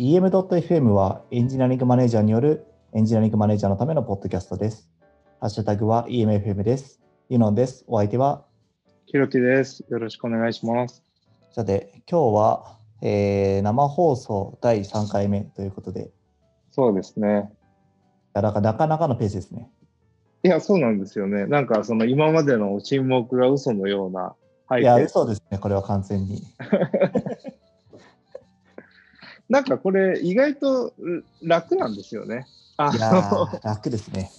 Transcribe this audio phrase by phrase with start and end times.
[0.00, 2.64] EM.FM はエンジニアリングマネージャーによる
[2.94, 4.88] エンジニアリングマネージャーのためのポッドキャストです。
[5.40, 7.02] ハッシュタグは EMFM です。
[7.28, 7.84] ユノンです。
[7.86, 8.46] お相手は、
[9.04, 9.84] ひろきです。
[9.90, 11.04] よろしくお願いします。
[11.52, 16.08] さて、今日は、えー生放送第3回目ということで、い
[16.70, 17.52] そうですね。
[18.32, 19.68] なかなかのペースですね。
[20.42, 21.44] いや、そうなんですよね。
[21.44, 24.34] なんか、その今までの沈黙が嘘のような
[24.70, 25.04] 背いや、景。
[25.04, 26.42] 嘘ですね、これは完全に。
[29.50, 30.94] なんかこれ、意外と
[31.42, 32.46] 楽なんですよね。
[32.76, 34.30] あいやの、ー、楽ですね。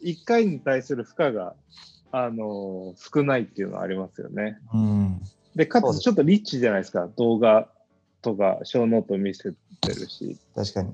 [0.00, 1.54] 一回に対する負荷が、
[2.10, 4.58] あの、少ないっていうのはありますよね。
[4.74, 5.20] うん。
[5.54, 7.08] で、かつちょっとリッチじゃないですか。
[7.16, 7.68] 動画
[8.20, 10.36] とか、小ノート見せてるし。
[10.56, 10.92] 確かに。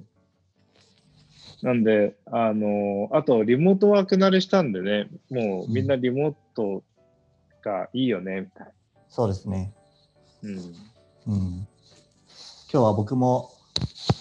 [1.62, 6.82] なんで、あの、あと、リモートワーク慣れしたんでね、もうみんなリモート
[7.62, 8.72] がいいよね、みたい
[9.08, 9.72] そうですね。
[10.42, 10.50] な。
[10.50, 10.58] うん。
[11.26, 11.66] うん。
[12.72, 13.50] 今日は僕も、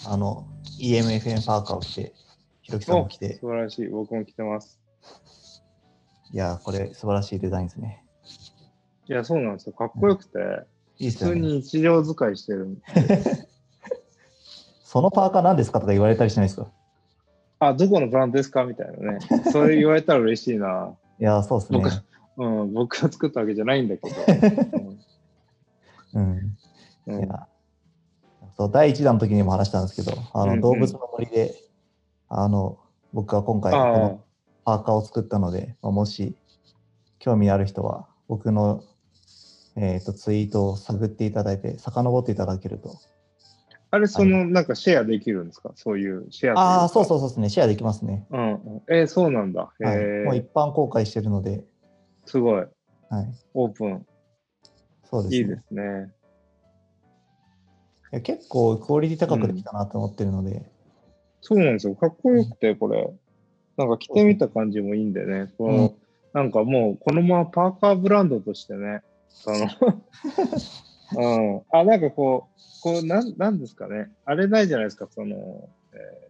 [0.08, 0.48] あの、
[0.82, 2.14] EMFM パーカーを着て、
[2.62, 3.88] ひろきさんも着て、素晴らしい。
[3.88, 4.80] 僕も着てます。
[6.32, 8.04] いやー、これ素晴らしいデザインですね。
[9.08, 9.74] いや、そうなんですよ。
[9.74, 10.66] かっこよくて、普通
[11.00, 11.42] いいですよね。
[11.42, 12.78] に日常使いしてる。
[14.84, 16.68] そのパーカー何ですかとか言われたりしないですか？
[17.60, 19.20] あ、どこのブランドですかみたいなね。
[19.52, 20.96] それ言われたら嬉しいな。
[21.20, 21.80] いやー、そうですね。
[21.80, 21.90] 僕
[22.42, 24.16] うん、僕が作ったわけじゃないんだけど。
[26.16, 26.24] うん。
[26.24, 26.58] うん
[27.08, 27.48] うんいや
[28.60, 31.56] そう第1弾の時にも話したんですけど、あのうんうん動物の森で、
[32.28, 32.78] あの
[33.14, 34.24] 僕が今回こあの
[34.66, 36.36] パーカーを作ったので、まあ、もし
[37.20, 38.84] 興味ある人は僕の、
[39.78, 42.98] えー、とツイートを探っていただいて、遡っていただけると。
[43.92, 45.72] あれ、その、なんかシェアできるんですか？
[45.76, 48.28] そういうシェアああ、そうそうそうですね、シェアできますね。
[48.30, 48.60] うんうん。
[48.90, 49.72] えーそうなんだ。
[49.80, 51.64] へはい、えもう一般公開してるので、
[52.26, 52.62] すごい。
[52.62, 52.70] はい、
[53.54, 54.06] オープン。
[55.10, 56.14] そうですねいいですね。
[58.12, 60.66] 結構クオリティ高くできたなと思ってるので、
[61.42, 61.96] そうなんですよ。
[61.96, 63.14] かっこよくて、これ。
[63.78, 65.52] なんか着てみた感じもいいんでね。
[65.58, 65.96] このうん
[66.32, 69.68] なんかもう、このままパーカーブランドとしてね、その、
[71.18, 71.62] うん。
[71.72, 74.12] あ、なんかこう、こう、なん、なんですかね。
[74.26, 76.30] あれないじゃないですか、その、えー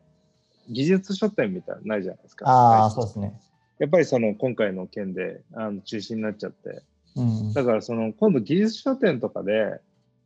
[0.72, 2.48] 技術書店みたいなのないじゃないですか。
[2.48, 3.34] ああ、そうですね。
[3.80, 6.84] やっぱりその、今回の件で、あの、中止になっちゃって。
[7.16, 9.80] うん、だからその、今度技術書店とかで、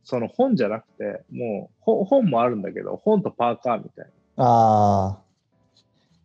[0.04, 4.06] その本じゃなくて、もう、ほ本もあるんだけど、本とパーカーみたい
[4.36, 4.44] な。
[4.44, 5.18] ああ、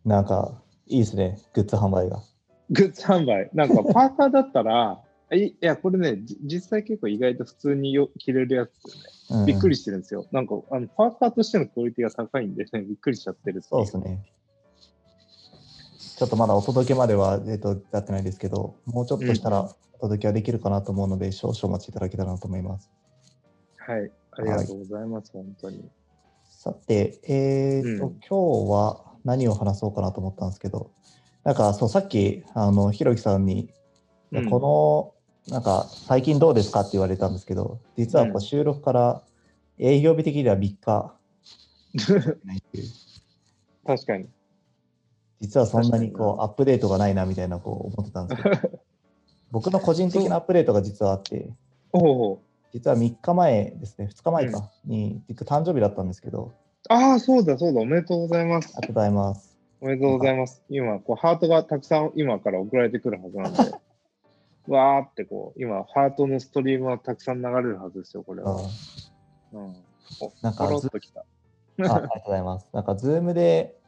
[0.04, 2.22] なんかいいですね、グッズ販売が。
[2.70, 3.50] グッズ販売。
[3.54, 5.00] なんかパーカーだったら、
[5.32, 10.26] いいや、これね、じ実際結構意外と普通によ着れるやつでね、うんびっくりしてるんですよ。
[10.32, 14.24] なんか、あのパーカーとしてのクオリティが高いんで、ね、びっくりしちゃってるそうですね。
[16.16, 19.70] ちょっとまだお届けまでは、えっと、やってないですけど、もうちょっとしたら
[20.00, 22.90] お届けはできるかなと思うので、少々お待ちいただけたらなと思います。
[23.80, 24.10] はい。
[24.32, 25.88] ありがとうございます、本当に。
[26.48, 30.90] さて、えーっと、うん今日は何を話そうかなと思ったんですけど、
[31.44, 33.70] なんか、そう、さっき、あの、ひろきさんに、
[34.32, 35.14] うんこ
[35.46, 39.22] の、なんか、最近どうですかって言われたんですけど、実はこううん収録から
[39.78, 41.14] 営業日的には3日
[43.86, 44.28] 確かに。
[45.40, 48.80] 実はそんなにこうアップデートがないなみたいなこう思ってたんですけど、
[49.50, 51.50] 僕の個人的なアップデートが実はあって、
[51.92, 52.42] おお。
[52.72, 56.52] 実は3日前ですね、2日前かに、僕誕生日だったんですけど、
[56.88, 57.80] ああ、そうだ、そうだ。
[57.80, 58.88] おめでとうございますありが。
[58.88, 59.58] とうございます。
[59.80, 60.62] おめでとうございます。
[60.68, 63.58] 今、こう、ハートがたくさん今から送られてくるはずなんで、
[64.66, 68.62] わーってこう、今、ハートのストリームはたくさん流れるはずですよ、これあは。
[69.52, 69.76] うん。
[70.20, 71.20] お、なんかポロっときた。
[71.20, 71.24] あ
[71.76, 72.68] ありがとうございます。
[72.72, 73.78] なんか、 Zoom で、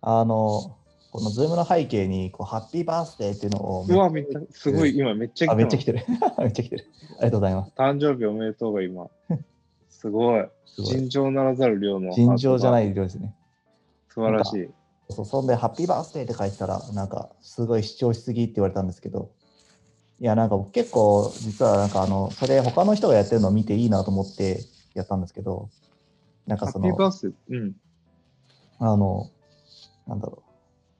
[0.00, 0.77] あの、
[1.10, 6.04] この Zoom の背景にこう、ハッピーバースデーっていうのをうわ、めっちゃ、すごい、今めっちゃあ、めっちゃ来来てる。
[6.38, 6.86] めっちゃ来てる。
[7.18, 7.72] ありがとうございます。
[7.74, 7.82] た。
[7.84, 9.08] 誕生日おめでとうが今。
[9.88, 10.48] すごい。
[10.84, 12.12] 尋常ならざる量の。。
[12.12, 13.34] 尋常じゃないい量ですね。
[14.08, 14.68] 素晴らしい。
[15.10, 19.30] そうそんで、ハッピーバースデーって書いてたら、なんか、すごい主張しすぎって言われたんですけど、
[20.20, 24.60] いや、なんか僕結構、実はなんかあの、それ他の人がやってるのを見ていいなと思って
[24.94, 25.70] やったんですけど、
[26.46, 27.60] なんかそのハッピー、バースデー？
[27.60, 27.76] うん。
[28.80, 29.30] あの、
[30.06, 30.47] なんだろう、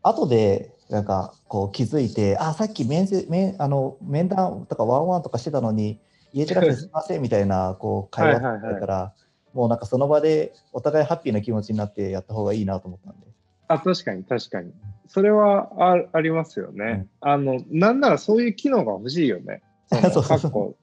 [0.02, 5.98] 後で、なんかこう気づいて、あ、さっき面接面あの面談とかワンワンとかしてたのに、
[6.32, 9.14] 言えてなくてすみませんみたいなこう会話はいはいはいだから、
[9.54, 13.26] もうなんかその場でお互いハッピーな気持ちになってやった方がいいなと思ったんで。
[13.68, 14.72] あ、確かに、確かに。
[15.08, 17.06] それはあありますよね。
[17.20, 19.62] あの、なんならそういう機能が欲しいよね。
[19.88, 20.76] そのそう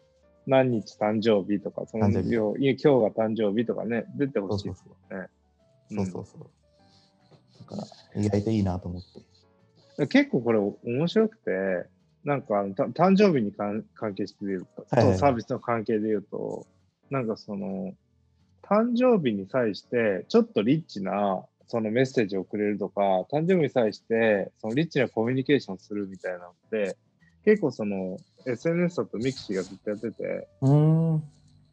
[0.47, 5.27] 何日誕生日とか、その日今日今日が誕生日とかね、出てほしいですよね。
[5.89, 6.41] そうそうそう。
[6.41, 6.47] だ
[7.65, 9.19] から、意外といいなと思って。
[9.19, 9.25] うん
[9.97, 11.87] 結構これ面白くて、
[12.25, 16.67] なんか誕生日に関関係して言うと、はいはいサービスの関係で言うと、
[17.09, 17.93] なんかその、
[18.63, 23.01] 誕生日に際して、ちょっとリッチな、そのメッセージをくれるとか、
[23.31, 26.97] 誕生日に際して、そのリッチなコミュニケーションするみたいなのって、
[27.45, 30.47] 結構その、SNS だとミクシーがずっとやってて。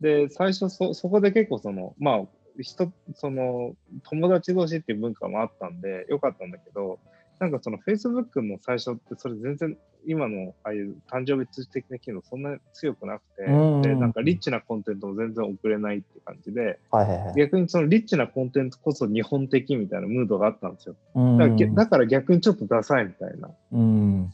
[0.00, 2.23] で、最初そ、そこで結構その、まあ、
[2.58, 6.99] 人、その、友達同士っていう文化もあったんで、よかったんだけど、
[7.38, 17.34] なんかその Facebook の最初って、それ全然、今のああいう誕生日通知的な機能そんなに強くなくて、うんで、なんかリッチなコンテンツも全然送れないって感じで、はいはいはい。
[17.37, 20.96] 逆にそのリッチなコンテンツこそ日本的みたいなムードがあったんですよ。
[21.14, 23.50] だからげだから逆にちょっとダサいみたいな。
[23.72, 24.32] うん。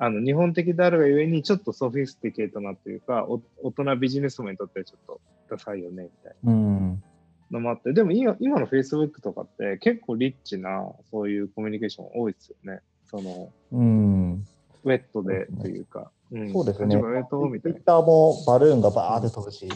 [0.00, 5.20] あの日本的であるがゆえにちょっとソフィスティケートなというか、お大人ビジネスマンにとってはちょっと
[5.50, 7.02] ダサいよねみたいうん。
[7.50, 12.80] なのもあって、でも今今の Facebook とかって結構リッチなそういうコミュニケーション多いですよね。
[13.06, 14.46] そのうん。
[14.84, 16.10] ウェットでというか。
[16.34, 16.86] んそうですね。
[16.86, 17.78] 自分ウェットみたいな。
[17.78, 19.68] Twitter もバルーンがバーって飛ぶし。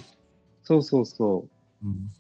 [0.63, 1.47] そうそうそ
[1.83, 1.87] う。
[1.87, 2.11] うん。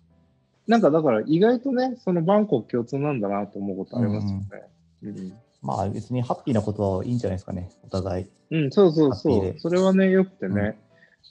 [0.66, 4.46] なんかだから意外とね、そのバンコク共通なんだなと思うことありますよね。
[5.02, 5.32] うん
[5.62, 8.26] まあ別にハッピーなことはいいんじゃないですかね、お互い。
[8.50, 9.54] うん、そうそうそう。
[9.58, 10.76] それはね、よくてね、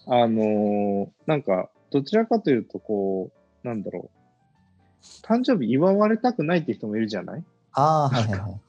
[0.07, 7.44] あのーなんか、どちらかというと、こう、なんだろう、誕生日祝われたくないって人もいるじゃない？
[7.74, 8.60] ああ、はいはいはい。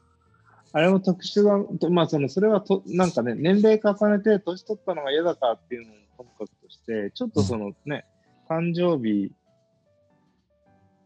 [0.75, 1.79] あれも特殊だ。
[1.79, 8.06] と、まあ、その、それはと、なんかね、年齢重ねて、年取ったのが嫌だからっていうのもともかくとして、ちょっとそのね、
[8.49, 9.31] 誕生日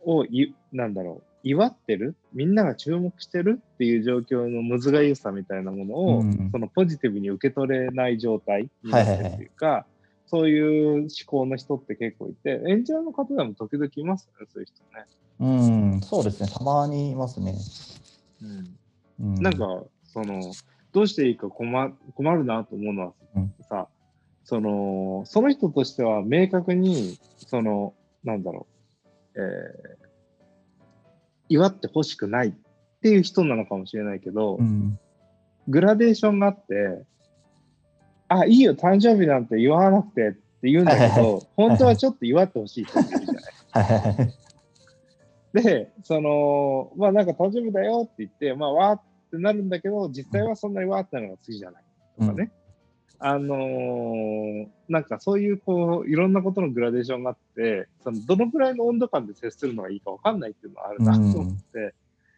[0.05, 2.15] をい、なんだろう、祝ってる？
[2.33, 6.50] みんなが注目してるっていう状況のむずがゆさみたいなものを、うん。
[6.53, 9.85] そのポジティブに受け取れない状態になってるっていうか、
[10.26, 15.06] そういう思考の人って結構いて、エンジニアの方でも時々いますよね、そういう人ね。
[15.38, 17.55] うん、そうですね、たまにいますね。
[19.20, 20.40] うん、なんか、その、
[20.93, 23.55] どうしていいか困困るなと思うのはうん。
[23.69, 23.88] さ、
[24.44, 27.94] その、その人としては明確に、その、
[28.25, 28.67] なんだろ
[29.34, 30.06] う、えー
[31.49, 32.52] 祝ってほしくないっ
[33.02, 34.99] ていう人なのかもしれないけど、うん、
[35.69, 37.05] グラデーションがあって、
[38.28, 43.34] あ、いいよ、誕生日なんて言わなくてって言うんだけど、本当はちょっと祝ってほしい人っているじゃ
[43.81, 44.32] ない。
[45.62, 51.82] で、その、まあなんか誕生日だよって言って、まあわーってなるんだけど、実際はそんなにわーってなるのが好きじゃない
[52.19, 52.50] とかね。
[53.19, 61.94] あのーなんかそういうこう、いろんなことのグラデーションがあって、そのどのくらいの温度感で接するのがいいかわかんないっていうのはあるなと思って、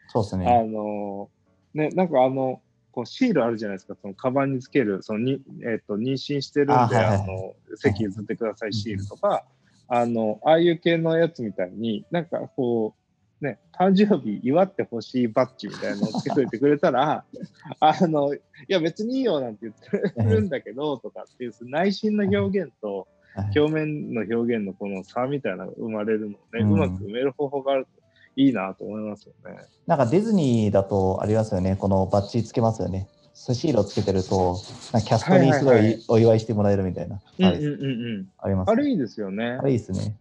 [0.09, 0.47] あそうですね。
[0.65, 2.61] のーね、なんかあの、
[2.99, 7.19] こうシールあるじゃないですか、そのカバンにつける、そのに、えっ、と、妊娠してるんで、あ,、あはいはい。
[7.19, 9.45] はいの、席譲ってくださいシールとか、
[9.87, 12.97] あの、ああいう系のやつみたいに、なんかこ
[13.41, 17.25] う、ね、誕生日祝ってほしいバッジみたいなのをつけといてくれたら、
[17.79, 23.07] あの、いや別にいいよなんて言ってるんだけど、とかっていう内心の表現と
[23.37, 23.53] はい。
[23.57, 27.98] 表面の表現のこの差みたいなのが生まれるのをね、ううんまく埋める方法があると
[28.39, 29.59] いいなと思いますよね。
[29.89, 33.09] なんかディズニーだとありますよね、このバッジつけますよね。
[33.35, 34.61] スシールをつけてると、
[34.93, 37.21] なんかキャストにすごはいお祝いしてもらえるみたいな。
[37.41, 39.63] あります、あれいいですよねあ。
[39.63, 40.17] れいいですね。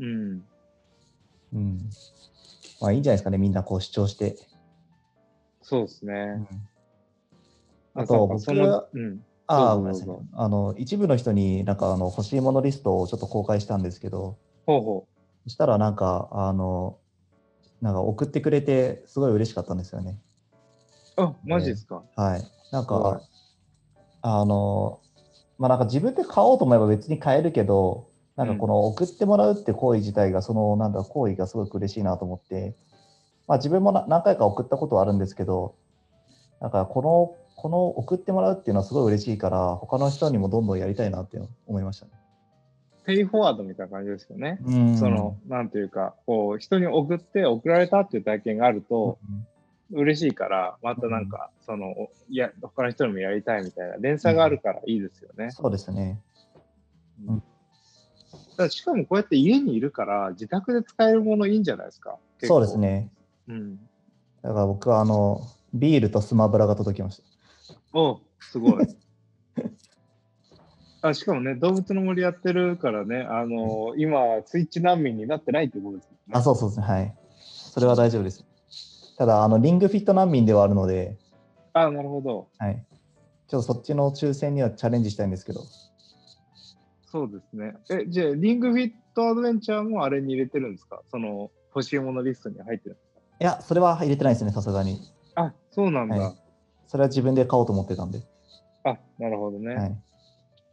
[0.00, 0.44] うん。
[1.52, 1.90] うん。
[2.80, 4.36] まあいいんじゃないですかね、みんなこう主張して。
[5.60, 6.12] そうですね。
[6.12, 6.46] うん
[7.94, 9.20] ああと僕はの、うん。
[9.46, 10.08] ああ、ごめんなさい。
[10.32, 15.06] あの、一部の人になんかあの欲しいものリストをちょっと公開したんですけど、ほうほ
[15.44, 16.98] そしたらなんか、あの、
[17.80, 20.18] なんか送ってくれて、すごい嬉しかったんですよね。
[21.16, 21.22] う。
[21.22, 22.02] あ、マジですか？
[22.16, 22.42] はい。
[22.72, 23.22] なんはいか、
[24.22, 25.00] あの、
[25.58, 32.76] まあなんか自分で買おうと思えば別に買えるけど、なんかこの送ってもらうって行為自体が、そのなんだ、行為がすごく嬉しいなと思って、
[33.46, 35.74] まあ自分もな何回か送ったことはあるんですけど、
[36.60, 42.12] なんかこの、この送ってもらうっていうのはすごい嬉しいから、他の人にもどんどんやりたいなって思いましたね。
[43.08, 44.58] ペイフォワードみたいな感じですよね。
[44.62, 49.18] うんその、なんていうか、こう、人に送って送られたっていう体験があると、
[49.90, 55.50] 嬉しいから、またなんか、その、おいや、他の人にもやりたいみたいな連鎖があるからいいですよね。
[55.52, 56.20] そうですね。
[57.26, 57.42] うん
[58.50, 62.18] だからしかもこうやって家にいるから、自宅で使えるものいいんじゃないですか？
[62.42, 62.76] そうです。
[62.76, 63.08] ね。
[63.48, 63.76] うん。
[64.42, 65.40] だから僕はあの、
[65.72, 67.98] ビールとスマブラが届きました。
[67.98, 68.86] おすごい。
[71.00, 76.18] あしかもね、動物の森やってるからね、あの今、ツイッチ難民になってないってことですよね。
[76.32, 76.86] あ、そうそうですね。
[76.86, 77.14] はい。
[77.40, 78.44] それは大丈夫です。
[79.16, 81.16] ただ、あの、リングフィット難民ではあるので、
[81.72, 82.48] あなるほど。
[82.58, 82.84] はい。
[83.46, 85.60] ちょっとそっちの抽選にはチャレンジしたいんですけど、
[87.06, 87.74] そうですね。
[87.90, 91.00] え、じゃあ、リングフィットアドベンチャーもあれに入れてるんですか？
[91.10, 93.06] その、欲しいものリストに入ってるんです
[93.40, 94.98] いや、それは入れてないですね、さすがに。
[95.34, 96.16] かあ、そうなんだ。
[96.16, 96.36] はい
[96.90, 98.22] それは自分で買おうと思ってたんで。
[98.84, 99.74] あ、なるほどね。
[99.74, 99.96] はい。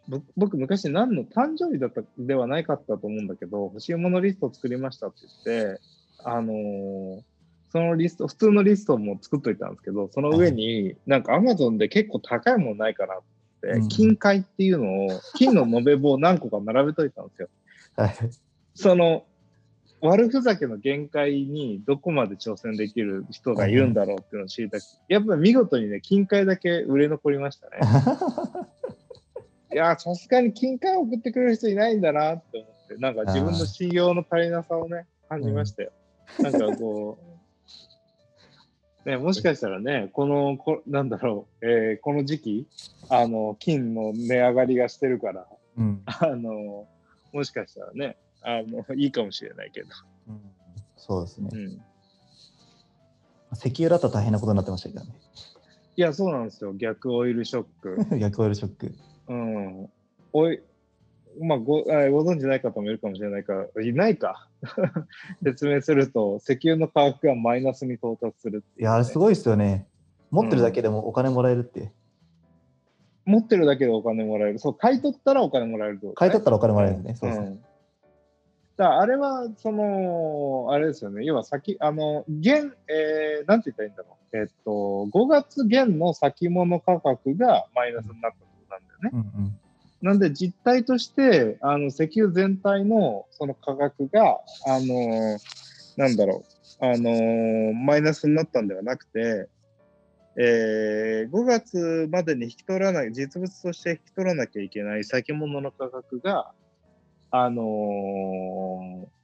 [0.07, 5.81] ぼ僕昔何の誕生日だったではないかったと思うんだけど、欲しいものリストを作りましたって言って、
[6.23, 7.21] あのー
[7.75, 13.17] そのリスト、普通のリストも作っといたんですけど、その上に、なんか Amazon で結構高いものないかなっ
[13.61, 17.49] て、うん金塊っていうのを、 金の延べ棒を何個か並べといたんですよ。
[17.97, 18.15] はい。
[18.75, 19.25] その、
[19.99, 27.79] 悪ふざけの限界にどこまで挑戦できる人がいるんだろうっていうのを知りたくて、やっぱり見事にね、金塊だけ売れ残りましたね。
[29.71, 35.91] いやー、さすがに金塊送ってくれる人いないんだなって思って、なんか自分の信用の足りなさをね、感じましたよ。
[36.39, 37.17] なんかこ
[39.05, 42.67] う、ね、もしかしたらね、この、こなんだろう、えーこの時期、
[43.09, 46.01] あの、金の値上がりがしてるから、うん。
[46.05, 46.87] あの、
[47.33, 49.89] もしかしたらね、あの、いいかもしれないけど。
[50.29, 50.55] うん
[50.97, 51.55] そうですねう。
[51.55, 51.81] ん。
[53.53, 55.11] 石油だと大変なことになってましたけどね。
[55.97, 56.73] いや、そうなんですよ。
[56.73, 57.97] 逆オイルショック。
[58.17, 58.95] 逆オイルショック。
[59.27, 59.89] うん。
[60.33, 60.61] おい、
[61.39, 64.49] まあごあ、ご存知ない方もいるかもしれないから、いないか。
[65.43, 69.87] 説明すると、石油の価格がマイナスに到達するいうね、いや、あれすごいですよね。
[70.31, 71.91] 持ってるだけでもお金もらえるって。
[73.25, 74.59] 持ってるだけでお金もらえる。
[74.59, 77.33] そう、買い取ったらお金もらえるね買い取ったらお金もらえるんですね。
[77.33, 77.53] そうそう。
[77.53, 77.65] ん。
[78.77, 81.23] だあれは、その、あれですよね。
[81.25, 84.37] 要は先、あの、現、えー、なんて言ったらいいんだろう。
[84.37, 84.71] えっと、
[85.11, 88.44] 5月現の先物価格がマイナスになった
[88.77, 89.33] ってことなんだよね。
[89.35, 89.59] うんうん。
[90.01, 95.39] なんで実態として、あの、石油全体のその価格が、あの、
[95.97, 96.43] なんだろ
[96.81, 99.47] う、あの、マイナスになったんではなくて、
[100.37, 106.51] えー5月までに引き取らない、実物として引き取らなきゃいけない先物の価格が、
[107.31, 107.63] あの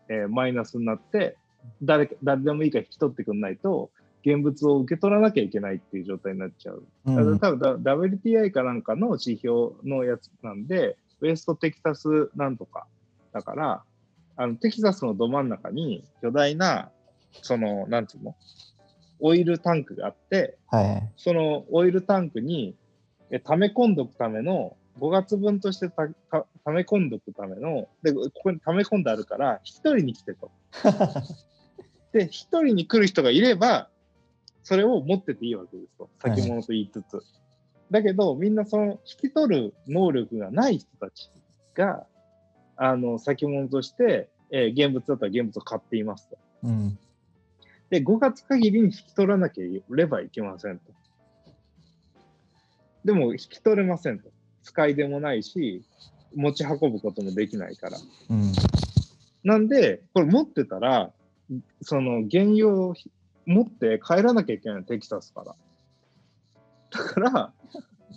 [0.10, 1.38] ーえーマイナスになって
[1.82, 3.92] 誰か、誰でもいいから引き取ってくんないと、
[4.24, 6.84] 現物を受け取らなきゃいけないっていう状態になっちゃう。
[7.06, 12.88] うん多分だ WTI かなんかの指標のやつなんで、ウエストテキサスなんとか。
[13.34, 13.84] だから、
[14.36, 16.90] あのテキサスのど真ん中に巨大な、
[17.42, 18.36] その、なんつうの？
[19.24, 21.12] オイルタンクがあって、はいはい。
[21.16, 22.76] そのオイルタンクに
[23.32, 30.52] え溜め込んどくための、5月分としてたた溜め込んどくための、で、ここに溜め込んであるから、一人に来てと。
[32.12, 33.90] で、一人に来る人がいれば、
[34.64, 36.10] それを持ってていいわけですと。
[36.22, 37.24] はい先物と言いつつ。
[37.90, 41.30] だけど、みんなその引き取る能力がない人たち
[41.76, 42.06] が、
[42.78, 46.38] あの、先物として、えー現物だったら現物を買っていますと。
[46.64, 46.98] うん。
[47.90, 50.92] で、5月限りに引き取らなければいけませんと。
[53.04, 54.30] でも、引き取れませんと。
[54.64, 55.84] 使いでもないし、
[56.34, 57.98] 持ち運ぶこともできないから。
[58.30, 58.52] うん。
[59.44, 61.12] なんで、これ持ってたら、
[61.82, 62.94] その原油を
[63.46, 65.56] 持って帰らなきゃいけないの、テキサスから。
[66.92, 67.54] だから、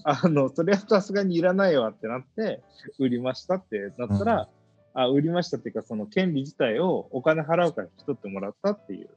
[0.05, 2.63] あの、それはさすがにいらないわってなって、
[2.99, 4.49] 売りましたってなったら、
[4.95, 9.09] あ、売りましたっていうか、その権利自体をお金払うから引き取ってもらったっていう。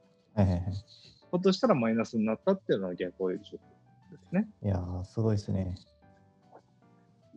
[1.30, 4.48] ことしたらマイナスになったっていうのが逆オイルショックですね。
[4.62, 5.74] いやー、すごいですね。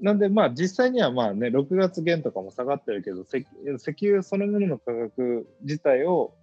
[0.02, 6.34] なんで、まあ実際にはまあね、6月減とかも下がってるけど、石石油そのものの価格自体を、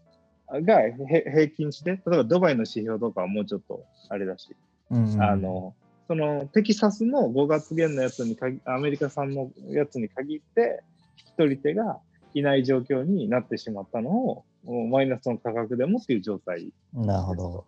[0.50, 0.92] がへ
[1.30, 4.56] 平均して、例えばドバイの指標とかはもうちょっとあれだし、
[4.90, 5.74] うんうん、あの、
[6.06, 10.82] そのテキサスの5月減のやつに限、アメリカ産のやつに限って、
[11.18, 11.98] 引き取り手が
[12.34, 14.44] いない状況になってしまったのを、
[14.88, 17.64] マイナスの価格でもっていう状態なるほど。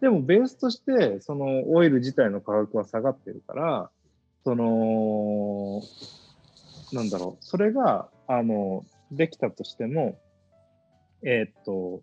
[0.00, 3.90] でもベースとして、そのオイル自体の価格は下がってるから、
[4.44, 5.82] その、
[6.92, 10.16] なんだろう、それが、あの、できたとしても、
[11.22, 12.02] えーっと、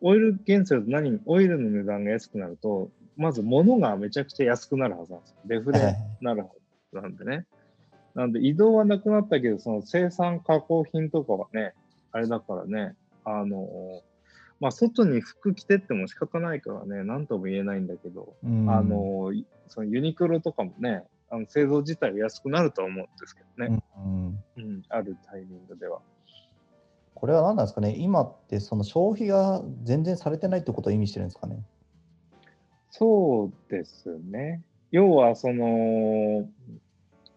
[0.00, 5.36] オイル減すると何、オイルの値段が安くなると、まず物がめちゃくちゃ安くなるはずなんですよ。
[5.46, 5.84] デフレに
[6.20, 6.48] なるは
[6.92, 7.46] ずなんでね。
[8.14, 11.74] なんで移動はなくなったけど、その生産加工品とかはね、
[12.12, 13.68] あれだからね、あの、
[14.60, 26.00] まあ、外に服着てっても仕方ないからね、なんとも言えないんだけど、うんあ、の、いそのユニクロとかもね、あの製造自体は安くなるとは思うんですけどね、うんうん、うん、あるタイミングでは。
[27.20, 27.96] これは何なんですかね？
[27.98, 31.58] 今ってその消費が全然されてないってことを意味してるんですかね？
[32.90, 34.62] そうですね。
[34.92, 36.48] 要は、その、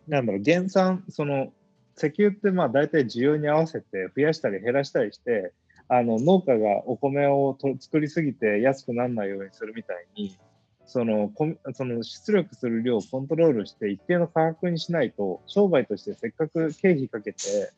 [0.08, 1.52] なんだろう、減産、その、
[1.98, 5.52] 石油ってまあ大体需要に合わせて増やしたり減らしたりして、
[5.88, 10.38] あの農家がお米をと作りすぎて安くならないようにするみたいに、
[10.86, 11.32] その
[11.74, 17.74] その出力する量をコントロールして一定の価格にしないと、商売としてせっかく経費かけて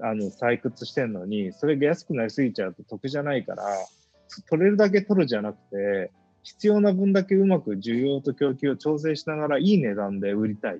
[0.00, 3.64] あの採掘してるのに、それが安くなりすぎちゃうと得じゃないから、
[4.48, 6.10] 取れるだけ取るじゃなくて、
[6.42, 10.78] 必要な分だけうまく需要と供給を調整しながらいい値段で売りたいっ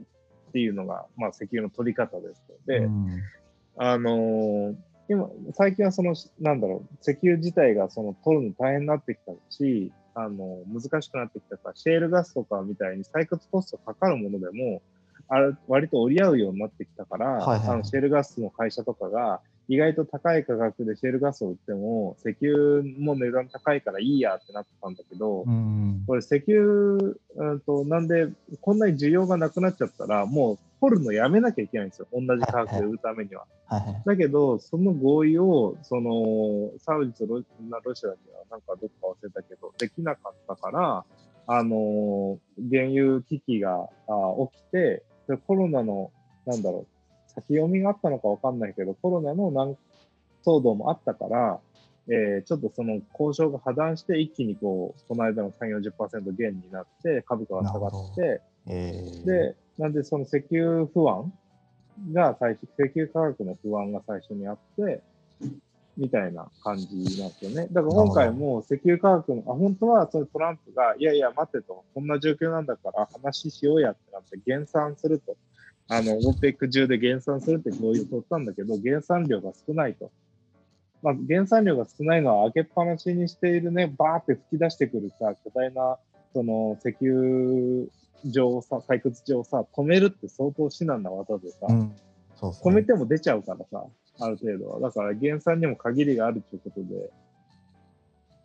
[0.52, 3.22] ていうのが、まあ、石油の取り方ですので、うん。
[3.76, 4.76] あのー
[5.08, 14.82] 今、最近はその、なんだろう、石油自体がその取るの大変になってきたし、あの難しくなってきたから、シェールガスとかみたいに採掘コストかかるものでも、
[15.28, 26.62] あれ割と折り合うようになってきたから、はいはいあのシェールガスの会社とかが、意外と高い価格でシェールガスを売っても、石油も値段高いからいいやってなってたんだけど、うんこれ石油、
[27.34, 28.28] うんと、なんで、
[28.60, 32.06] こんなに需要がなくなっちゃったら、もう掘るのやめなきゃいけないんですよ。
[32.12, 33.44] 同じ価格で売るためには。
[33.66, 41.04] はいはいだけど、その合意を、その、サウジとロなロシアだけは、なんかどっか忘れたけど、できなかったから、
[41.48, 42.38] あの
[42.70, 46.10] 原油危機があ起きてで、コロナの、
[46.46, 46.86] なんだろ
[47.28, 49.76] う、先読みがあったのかわかんないけど、コロナのなん
[50.44, 51.60] 騒動もあったから、
[52.08, 61.32] えーちょっとその交渉が破談して、一気にこう、この間の3、40%減になって、株価が下がって、えー、で、なんでその石油不安
[62.12, 65.02] が最初、石油価格の不安が最初にあって、
[65.96, 66.86] みたいな感じ
[67.20, 67.68] なんですよね。
[67.72, 75.36] だから今回も石油価格の、あ、本当はそのトランプが、いやいや待てと、こんな状況なんだから話しようやってなって減産すると。
[75.88, 80.10] あの、OPEC 中で減産するって合意を取ったんだけど、減産量が少ないと。
[81.02, 85.98] まあ、減産量が少ないのは開けっぱなしにしているね、バーって吹き出してくるさ、巨大な、
[86.32, 87.86] その石油
[88.24, 91.96] 場をさ、採掘場をさ、止めるって相当至難な技でさ、うん、
[92.36, 92.82] 止めね。
[92.82, 93.86] ても出ちゃうからさ、
[94.18, 94.80] ある程度は。
[94.80, 97.10] だから減産にも限りがあるということで、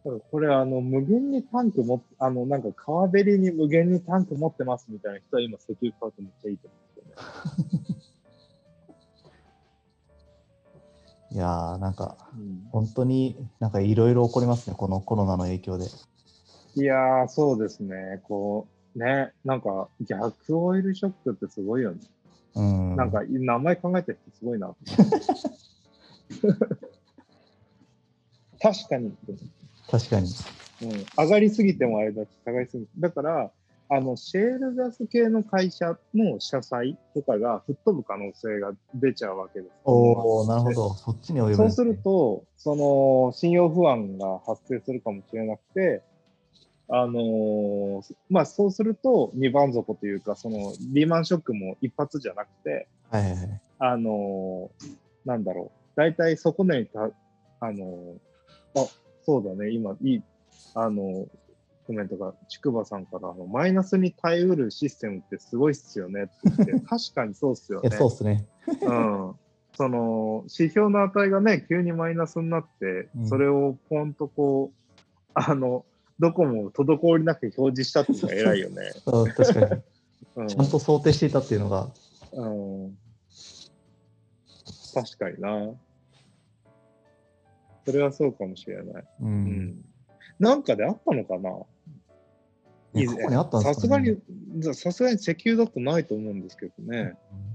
[0.04, 7.96] だからこれあの、無限にタンクも、あの、なんか川べりに無限にタンク持ってますみたいな人は今石油買うとめっちゃいいと思うんですよね。
[11.32, 15.86] いやー、なんか、うん本当になんかいろいろ起こりますね、このコロナの影響で。
[16.76, 18.22] いやー、そうですね。
[18.24, 22.00] こう、ね、なんか逆オイルショックってすごいよね。
[22.56, 22.96] うん。
[22.96, 24.74] なんか名前考えた人すごいな。
[28.62, 29.14] 確かに、
[29.90, 30.28] 確かに。
[30.84, 32.90] うん、上がりすぎてもあれだし、下がりすぎて。
[32.98, 33.52] だから、
[33.90, 39.72] あの、シェールガス系の会社の社債とかが吹っ飛ぶ可能性が出ちゃうわけです。
[39.84, 40.94] おおなるほど。
[40.94, 46.02] そっちに及ぶねそうすると、その、信用不安が発生するかもしれなくて、
[46.88, 53.62] あのーまあ、そうすると、二番底というか、その、リーマンショックも一発じゃなくて、はいはいはい。
[53.80, 57.10] あのーなんだろう、大体底値にた、
[57.60, 58.88] あのーあ、
[59.26, 60.24] そうだね、今、いい、
[60.74, 61.28] あのー
[61.88, 67.90] コメントが、筑波さんから、あのマイナスに耐えうるシステムってすごいっすよねって言って、 確かにそうっすよね。
[67.92, 68.46] そうっすね。
[68.68, 69.36] うん。
[69.76, 75.02] その、指標の値がね、急にマイナスになってう、んそれをポンとこう、
[75.34, 75.86] あの、
[76.20, 78.92] どこも滞りなく表示したっていうのが偉いよね。
[79.04, 79.82] そう確かに。
[80.36, 81.90] うんちゃんと想定していたっていうのが。
[82.32, 82.98] うん
[84.94, 85.74] 確かにな。
[87.86, 89.04] それはそうかもしれない。
[89.22, 89.26] う。
[89.26, 89.86] うんん。
[90.40, 91.50] なんかであったのかな？
[92.94, 94.16] ね過去にあったんですかねさ
[94.54, 97.14] すがに、さすがに石油だとないと思うんですけどね。
[97.34, 97.52] うん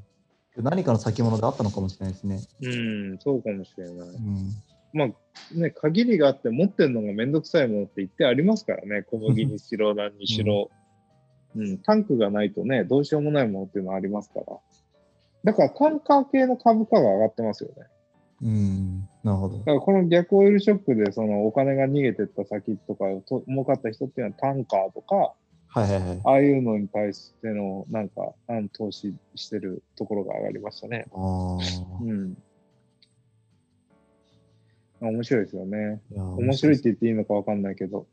[0.63, 2.41] 何かの先物があったのかもしれないですね。
[2.63, 2.69] う
[3.15, 4.09] ん、そうかもしれない。
[4.09, 4.51] うん。
[4.93, 5.09] まあ
[5.55, 9.03] ね、限りがあって持ってるのがめんどくさいものって言ってありますからね。
[9.03, 10.71] 小麦にしろ、何にしろ。
[11.55, 14.47] うん、タンクがないとね、どうしようもないものっていうのはありますから。
[15.47, 17.87] だからタンカー系の株価が上がってますよね。
[18.43, 19.09] うん。
[19.23, 19.65] なるほどだ。
[19.65, 25.35] からこの逆オイルショックでそのお金が逃げてった先とかと儲かった人っていうのはタンカーとか、
[25.69, 26.21] はいはいはい。
[26.25, 31.07] ああいうのに対してのなんかあの投資してるところが上がりましたね。
[31.13, 31.59] ああ。
[32.03, 32.37] うん。
[35.01, 36.01] 面白いですよね。
[36.11, 38.07] 面白いって言っていいのかわかんないけど、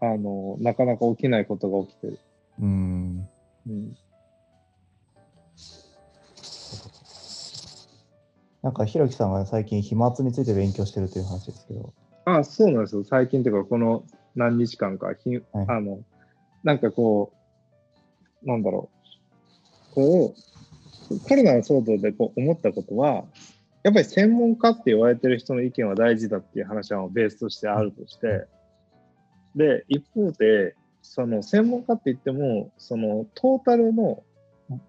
[0.00, 2.18] あの、なかなか起きないことが起きてる。
[2.62, 3.28] うん。
[3.68, 3.96] うん。
[8.62, 11.92] なんか、ひろきさんが最近、飛沫について勉強してるという話ですけど。
[12.24, 13.04] あ、そうなんですよ。
[13.04, 16.00] 最近というか、この何日間か、ひはいあの、
[16.64, 17.32] なんかこ
[18.42, 18.90] う、なんだろ
[19.92, 19.94] う。
[19.94, 23.24] こう、コロナの騒動でこう思ったことは、
[23.82, 28.46] やっぱり専門家って言われてる人の意見は大事だっていう話はベースとしてあるとして、
[29.54, 34.22] で、一方で、その専門家って言っても、そのトータルの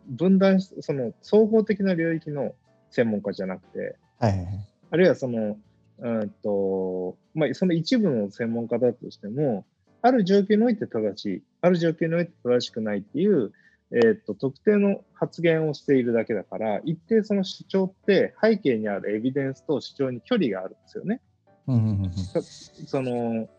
[0.08, 2.54] 分断し、その総合的な領域の
[2.92, 4.68] 専門家じゃなくて、はいはいはい。
[4.92, 5.58] あるいはその、
[6.00, 9.66] うんと、まあ、その一部の専門家だとしても、
[10.02, 13.52] ある状況において正しい、ある状況において正しくないっていう、
[13.92, 21.22] えーっと、特定の発言をしているだけだから、一定その主張って背景にあるエビデンスと主張に距離があるんですよね。
[21.68, 22.14] うんうんうんうん。
[22.14, 23.50] その、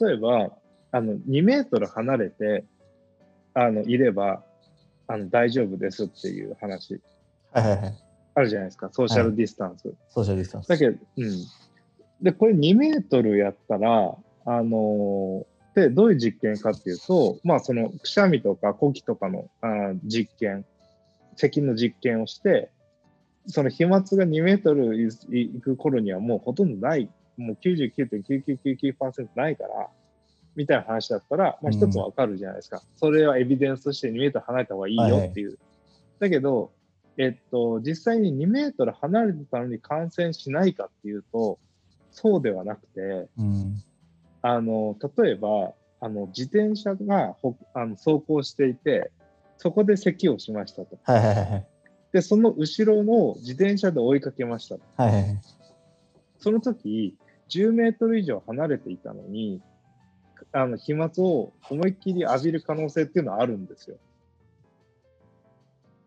[0.00, 0.50] 例えば、
[0.92, 2.64] あの、2メートル離れて、
[3.54, 4.42] あの、いれば、
[5.08, 7.00] あの大丈夫ですっていう話
[7.52, 8.05] はいはいはい。
[8.36, 9.94] あるじゃないですか、ソーシャルディスタンス。
[10.10, 10.68] ソーシャルディスタンス。
[10.68, 11.46] だけど、うん。
[12.20, 20.66] で、これ2メートルやったら、あのーで、どういう実験かっていうと、まあ、その、くしゃみとか呼気とかのあー実験、
[21.36, 22.70] 咳の実験をして、
[23.46, 29.88] その飛沫が2メートルいいく頃にはもうほとんどない、もう99.9999%ないから、
[30.54, 32.82] みたいな話だったら、まあ、一つわかるじゃないですか。
[32.96, 35.58] それはエビデンスとして2メートル離れた方がいいよっていう。
[36.18, 36.70] だけど、
[37.18, 41.58] えっと、実際に2メートル離れてたのに感染しないかっていうと、
[42.10, 43.82] そうではなくて、うん。
[44.42, 49.10] あの、例えば、あの、自転車がほあの走行していて、
[49.58, 50.98] そこで咳をしましたと。
[51.04, 51.66] はいはいはいはい。
[52.12, 54.82] で、その後ろの自転車で追いかけましたと。
[54.96, 55.40] はい。
[56.38, 57.14] その時、
[57.48, 59.60] 10メートル以上離れていたのに、
[60.52, 63.96] あの、飛沫を思いっきり浴びる可能性っていうのはあるんですよ。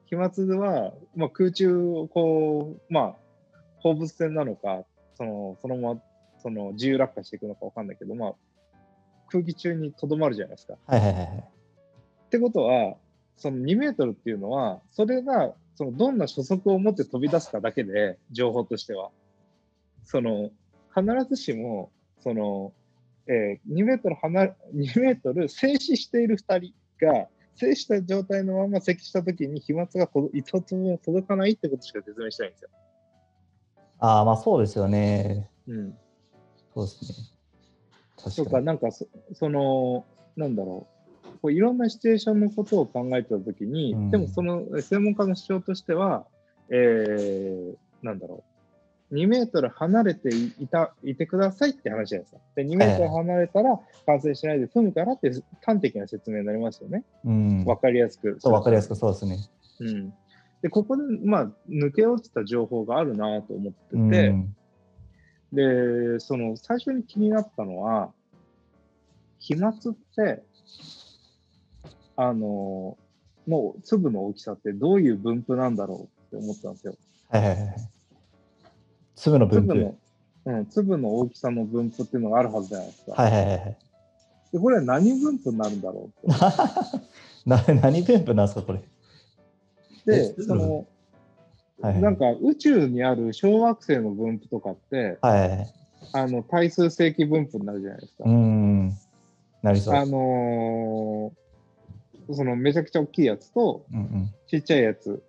[0.09, 3.15] 飛沫は、まあ、空中をこう、まあ、
[3.77, 4.83] 放物線なのか、
[5.15, 6.01] その、そのまま、
[6.41, 8.33] その、自由落下していくのかわかんないけど、まあ、
[9.29, 10.73] 空気中にとどまるじゃないですか。
[10.87, 11.37] はいはいはいはい。
[11.37, 12.95] ってことは、
[13.37, 19.11] その2メートルっていうのは、それが、そのどんな初速を持って飛び出すかだけで、情報としては。
[20.05, 20.49] その、
[20.93, 22.73] 必ずしも、その、
[23.27, 27.27] えー2メートル離れ、2メートル静止している2人が、
[27.59, 32.69] 静止した状態のまま咳したときに飛沫が届一つも届かないってことしか説明してないんですよ。
[33.99, 35.49] ああ、まあそうですよね。
[35.67, 35.97] うん。
[36.73, 37.27] そうですね。
[38.15, 38.65] とか、確かに。
[38.65, 40.05] なんかそ、その、
[40.37, 40.99] なんだろう。
[41.41, 46.25] こういろんなシチュエーションのことを考えたときに、うんでもその専門家の主張としては、
[46.69, 48.48] えー、なんだろう。
[49.11, 52.41] 2メートル離れていたいてくださいって話じゃないですか。
[52.55, 55.31] で、2メートル離れたら感染しないで済むからって
[55.65, 57.03] 端的な説明になりますよね。
[57.25, 57.65] うん。
[57.65, 58.37] わかりやすく。
[58.39, 59.37] そう、わかりやすくそうですね。
[59.79, 60.13] うん。
[60.61, 64.55] で、ここで、まあ、抜け落ちた情報があるなと思ってて、うん。
[65.53, 68.11] で、その最初に気になったのは、
[69.39, 69.75] 飛沫っ
[70.15, 70.43] て、
[72.15, 72.97] あの、
[73.47, 76.95] の粒の大きさってどういう分布なんだろうって思ったんですよ。
[77.29, 77.98] はいはいはい。
[79.19, 79.67] 粒の分布。
[79.67, 79.95] 粒の、
[80.45, 83.21] うん、粒の大きさの分布っていうのがあるはずじゃないですか。
[83.21, 83.77] はいはいはいはい。
[84.53, 86.27] で、これは何分布になるんだろう。
[87.45, 88.79] な何分布なんですか、これ？
[90.05, 90.85] でえ、その、
[91.81, 92.01] はいはい。
[92.01, 95.73] なんか宇宙にある小惑星の分布とかって、はい。
[96.13, 98.23] あの、対数正規分布になるじゃないですか。
[98.25, 98.89] うん。
[99.61, 99.95] なりそう。
[99.95, 101.39] あのー
[102.31, 104.29] そのめちゃくちゃ大きいやつとうんうん。
[104.47, 105.23] ちっちゃいやつ、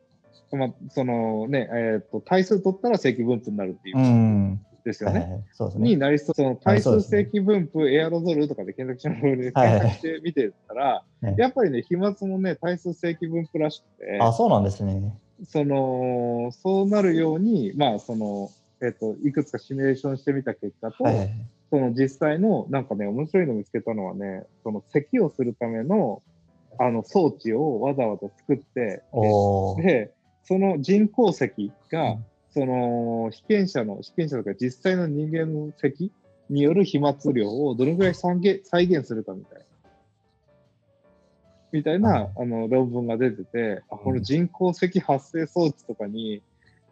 [0.56, 4.60] まあ、そのね、えっ、と、対数取ったら正規分布になるっていうう、ん。
[4.84, 5.20] ですよね。
[5.20, 5.44] はいはいはい。
[5.52, 5.88] そうですね。
[5.88, 10.84] になりそう、その対数正規分布、エアロゾルとかで検索しながらはいはい検索して見てたら、
[11.22, 15.14] はいやっぱりね、飛沫もね、対数正規分布らしくて、あ、そうなんですね。
[15.46, 18.50] その、そうなるように、まあ、その、
[18.82, 21.46] えっ、と、いくつかシミュレーションしてみた結果と、はいはいはい。
[21.70, 26.22] その実際の、なんかね、面白いの見つけたのはね、その咳をするための、
[26.78, 29.02] あの装置をわざわざ作って。
[29.82, 30.10] で、
[30.44, 32.24] その人工咳が、うん。
[32.52, 36.10] その被験者の、被験者とか実際の人間の咳
[36.48, 39.64] による飛沫量をどのぐらい再現再現するかみたいな。
[41.72, 46.42] みたいな、あの論文が出てて、あこの人工咳発生装置とかに、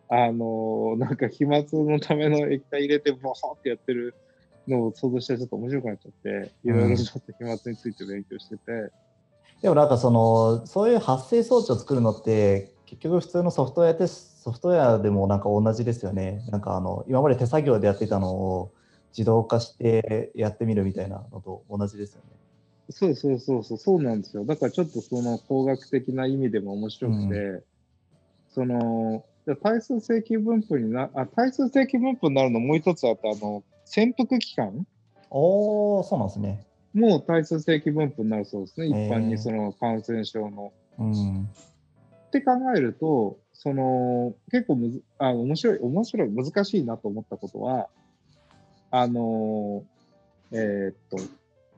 [0.09, 4.15] あのなんか飛沫のための液体入れて、ボーってやってる
[4.69, 8.93] のを想像してちょっと面白くなっちゃって、いろいろちょっと飛沫について勉強してて、
[9.63, 16.43] でもなんかその、そういう発生装置を作るのって、結局普通のソフトウェアでソフトウェアでもなんか同じですよね。
[16.51, 18.73] なんかあの、今まで手作業でやってたのを
[19.13, 22.31] 自動化してやってみるみたいなのと同じですよね。
[22.91, 24.47] そうそうそうそう、そうなんですよ。
[24.47, 27.63] だからちょっとその工学的な意味でも面白くて、
[28.49, 34.87] その、じゃあ対数正規分布にな、あ、対数正規分布になるのもう一つあって、あの、潜伏期間？
[35.31, 36.65] おー、そうなんですね。
[36.95, 38.87] も対数正規分布になるそうですね。
[38.87, 40.73] 一般にその感染症の。
[40.99, 41.49] うん。
[42.29, 47.89] って考えると、その、結構むず、あ、面白い、面白い、難しいなと思ったことは、
[48.91, 49.83] あの、
[50.53, 51.19] えーっと、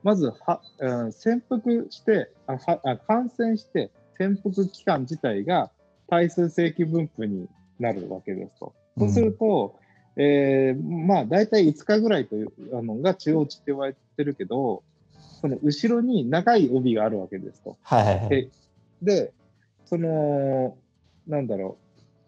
[0.03, 5.71] まずは、うん潜伏してあはあ、感染して潜伏期間自体が
[6.09, 7.47] 対数正規分布に
[7.79, 8.73] なるわけですと。
[8.97, 9.75] そうすると、
[10.17, 14.83] えーまあ、大体5日ぐらいというあのが中央値って言われてるけど、
[15.39, 17.77] その後ろに長い帯があるわけですと。
[17.83, 18.29] はいはいはい。
[18.29, 18.49] で
[19.01, 19.33] で、
[19.91, 20.77] その、
[21.27, 21.77] なんだろ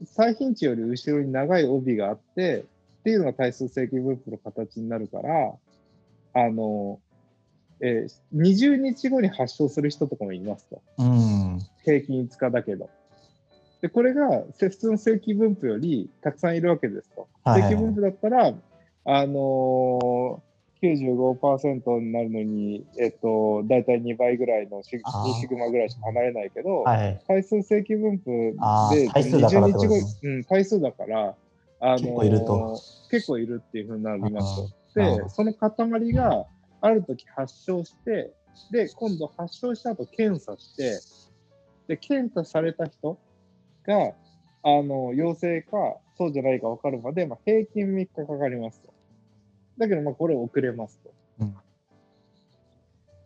[0.02, 2.65] う、最頻値より後ろに長い帯があって、
[2.99, 5.54] っていうのが対数正規分布の形になるから、
[6.34, 6.99] あの、
[7.80, 10.82] えー20日後に発症する人とかもいますと。
[10.97, 11.60] うん。
[11.86, 12.89] 平均5日だけど。
[13.82, 17.30] で、これが普通の正規分布よりたくさんいるわけですと。
[17.45, 18.54] 正規分布だったら、
[19.06, 20.39] あのー、
[20.83, 27.21] 95%になるのに、えっと、大体2倍ぐらいのシあー2シグマぐらいしか離れないけど、はい。
[27.25, 28.25] 回数正規分布
[28.93, 31.35] で回数だからって20日後うん、回数だから、
[31.79, 34.69] あのー結構いると結構いるっていうふうになりますと。
[34.95, 36.45] で、その塊が
[36.81, 38.33] ある時発症して、
[38.71, 40.99] で、今度発症した後検査して、
[41.87, 43.17] で、検査された人
[43.85, 44.13] が、
[44.63, 48.92] あの、陽性か、そうじゃないか分かるまで、まあ、平均3日かかりますと。
[49.77, 51.12] だけど、まあ、これ遅れますと。
[51.41, 51.55] うん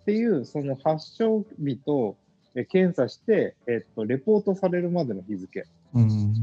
[0.01, 2.15] っていう、その発症日と、
[2.55, 6.33] え検査して、えっと、レポートされるまでの日付っうん。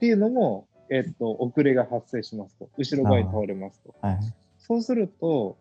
[0.00, 2.70] ていうのも、えっと、遅れが発生しますと。
[2.78, 3.94] 後ろ側に倒れますと。
[4.00, 4.18] はい。
[4.58, 5.58] そうすると、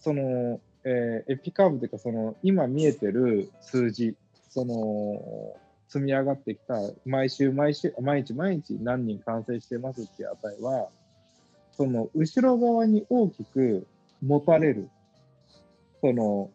[0.00, 4.16] その、えーエピカーブというか、その、今見えてる数字、
[4.48, 5.54] その、
[5.88, 10.88] 積み上がってきた、毎週毎週、毎日毎日何人感染してますっていう値は、
[11.80, 13.86] その、後ろ側に大きく
[14.22, 14.90] 持たれる、
[16.02, 16.50] その、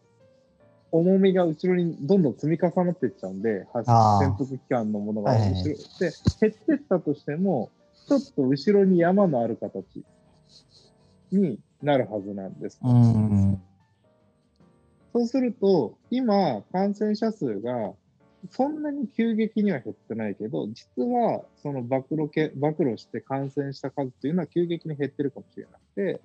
[0.92, 7.70] 重みが後ろにどんどん積み重なっていっちゃうんで、潜伏期間のものがはいはい後ろ、で、減ってったとしても、
[8.06, 10.04] ちょっと後ろに山のある形
[11.32, 12.78] になるはずなんです。
[12.84, 13.60] うん。
[15.12, 17.94] そうすると、今、感染者数が
[18.50, 26.20] そんなに急激には減ってないけど、実はその暴露け暴露して感染した数っていうのは急激に減ってるかもしれなくて、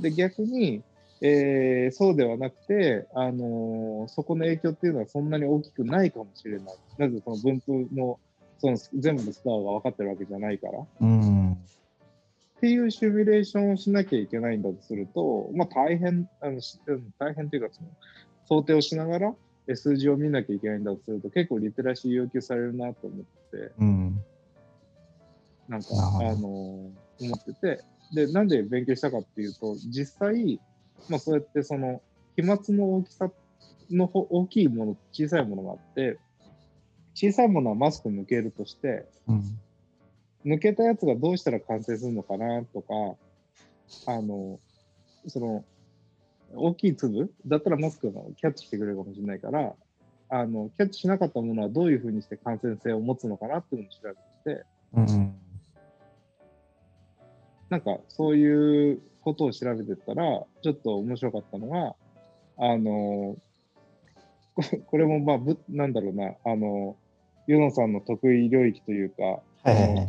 [0.00, 0.82] で逆に、
[1.20, 6.76] えーそうではなくて、あのーそこの影響っていうのはそんなに大きくないかもしれない。
[6.98, 8.18] なぜその分布も
[8.58, 10.84] その全部のスターが分かってるわけじゃないから。
[11.00, 11.52] うん。
[11.52, 11.56] っ
[12.60, 16.60] ていうシミュレーションをしなきゃいけないんだとすると、まあ、大変あの
[17.18, 17.88] 大変というかその、
[18.46, 19.34] 想定をしながらえ
[19.74, 24.24] 数字を見なきゃいけないんだとすると、結構リテラシー要求されるなと思って、うん。
[25.68, 25.88] なんか、
[26.20, 26.92] あの思
[27.36, 30.60] ってて、で、なんで勉強したかっていうと、実際、
[31.08, 32.02] まあ、そうやってその、
[32.36, 33.30] 飛沫の大きさ
[33.90, 36.18] のほ大きいもの、小さいものがあって、
[37.14, 39.58] 小さいものはマスク抜けるとして、うん。
[40.44, 42.94] 抜けたやつがどうしたら感染するのかなとか、
[44.06, 44.58] あの、
[45.28, 45.64] その、
[46.54, 47.32] 大きい粒？
[47.46, 49.74] だったらマスクがキャッチしてくれるかもしれないから、
[50.28, 55.34] あの、キャッチしなかったものはどういうふうにして感染性を持つのかなっていうのを調べてて、うん。
[57.70, 60.24] なんかそういうことを調べてったら、
[60.62, 61.94] ちょっと面白かったのが、
[62.58, 63.36] あの、
[64.54, 66.96] ここれもまあ、ぶなんだろうな、あの、
[67.46, 70.08] ユノさんの得意領域というか、はい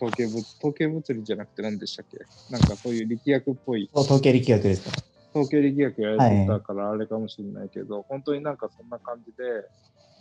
[0.00, 2.18] 統計物統計物理じゃなくて何でしたっけ？
[2.50, 3.88] なんかそういう力学っぽい。
[3.94, 5.11] 統計力学ですか？
[5.34, 9.42] 統計力学やられてたからあれかもしれないけど、本当になんかそんな感じで、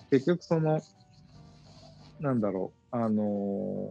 [0.09, 0.81] 結局その、
[2.19, 3.85] なんだろう、あのー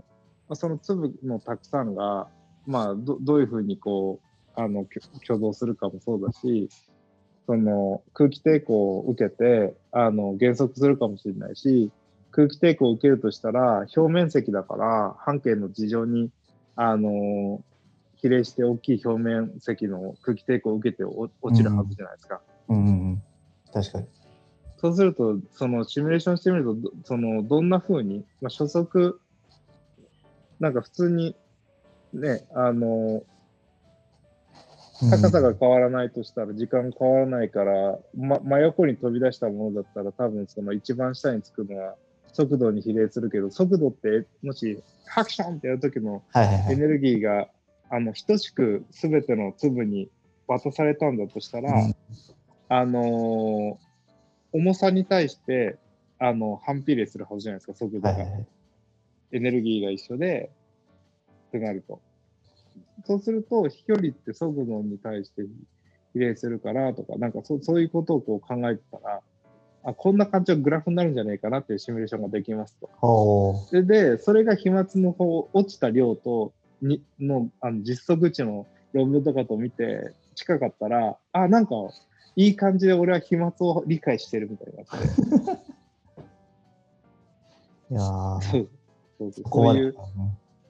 [0.49, 2.27] まあその粒のたくさんが、
[2.67, 4.21] まあど、どういうふうにこ
[4.57, 4.85] う、あの、
[5.25, 6.69] 挙動するかもそうだし、
[7.47, 11.93] その空気抵抗を受けて、あの、減速するかもしれないし、
[12.33, 16.31] 空気抵抗を受けるとしたら、表面積だから、半径の事情に、
[16.75, 17.70] あのー
[18.23, 22.41] 比例して大きい表面積の空気抵抗を受けてお落ちるはずじゃないですか。
[22.69, 23.23] うんうんうん。
[23.73, 24.07] 確かに。
[24.79, 29.21] そうすると、そのシミュレーションしてみると、どそのどんな風に、まあ、初速、
[30.59, 31.37] なんか普通に、
[32.13, 33.23] ね、あの、
[35.11, 41.95] 高さが変わらないとしたら、時間変わらないから、ま、真横に飛び出したものだったら、多分その一番下につくのは
[42.33, 46.23] 速度に比例するけど、速度って、もし、ハクションってやるときの。
[46.71, 47.49] エネルギーが、
[47.91, 50.09] あの、等しく全ての粒に
[50.47, 51.95] 渡されたんだとしたら、うん
[52.69, 53.91] あのー
[54.53, 55.79] 重さに対して、
[56.19, 58.11] あの、反比例するはずじゃないですか、速度が。
[58.13, 58.47] はい。
[59.33, 60.51] エネルギーが一緒で、
[61.49, 62.01] ってなると。
[63.07, 65.43] そうすると、飛距離って速度に対して
[66.13, 69.21] 比例するからとか、なんかそそういうことをこう考えてたら、
[69.85, 72.91] あ、こんな感じのグラフになるんじゃないかなっていうシミュレーションができますと。
[73.83, 81.75] でそれが飛沫の方、落ちた量と、に、の、あの、実測値の論文とかと見て、近かったら、あ、なんか、
[82.37, 84.97] いい感じで俺は飛沫を理解してるみたいになって。
[87.91, 87.95] う。
[87.95, 88.69] いやー、そう
[89.19, 89.97] そうそういう、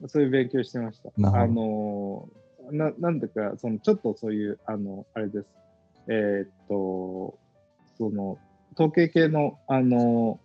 [0.07, 1.09] そういう勉強してました。
[1.09, 5.47] あのー、な、なんでか、その、ちょっとそういう、あの、あれです。
[6.07, 7.37] えーっと、
[7.97, 8.37] その、
[8.73, 10.39] 統計系の、あの、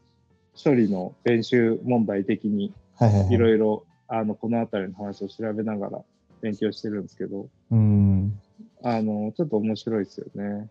[0.62, 2.72] 処理の練習問題的に。
[3.31, 6.05] いろいろ、あの、このあたりの話を調べながら
[6.40, 8.40] 勉強してるんですけど、うん。
[8.83, 10.69] あの、ちょっと面白いですよね。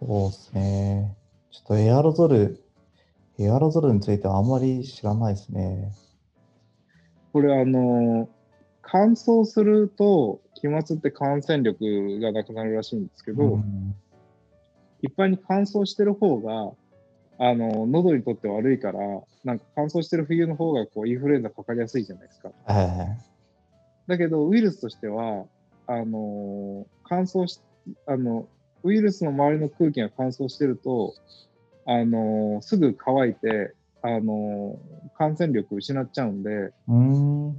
[0.00, 1.16] そうですね。
[1.50, 2.62] ちょっとエアロゾル、
[3.38, 5.92] エアロゾルについてはあんまり知らないですね。
[7.32, 8.28] これあの、
[8.82, 13.94] 乾燥すると、飛沫って感染力がなくなるらしいんですけど、うん
[15.00, 16.72] 一般に乾燥してる方が、
[17.38, 18.98] あの、喉にとって悪いから、
[19.44, 22.50] なんか乾燥してる冬の方がこうインフルエンザかかりやすいじゃないですか。
[22.66, 23.18] はいはいはい。
[24.08, 25.46] だけど、ウイルスとしては、
[25.86, 27.62] あの乾燥し、
[28.06, 28.48] あの、
[28.82, 31.14] ウイルスの周りの空気が乾燥してると、
[31.84, 34.76] あのすぐ乾いて、あの
[35.14, 37.56] 感染力失っちゃうんで、うーん。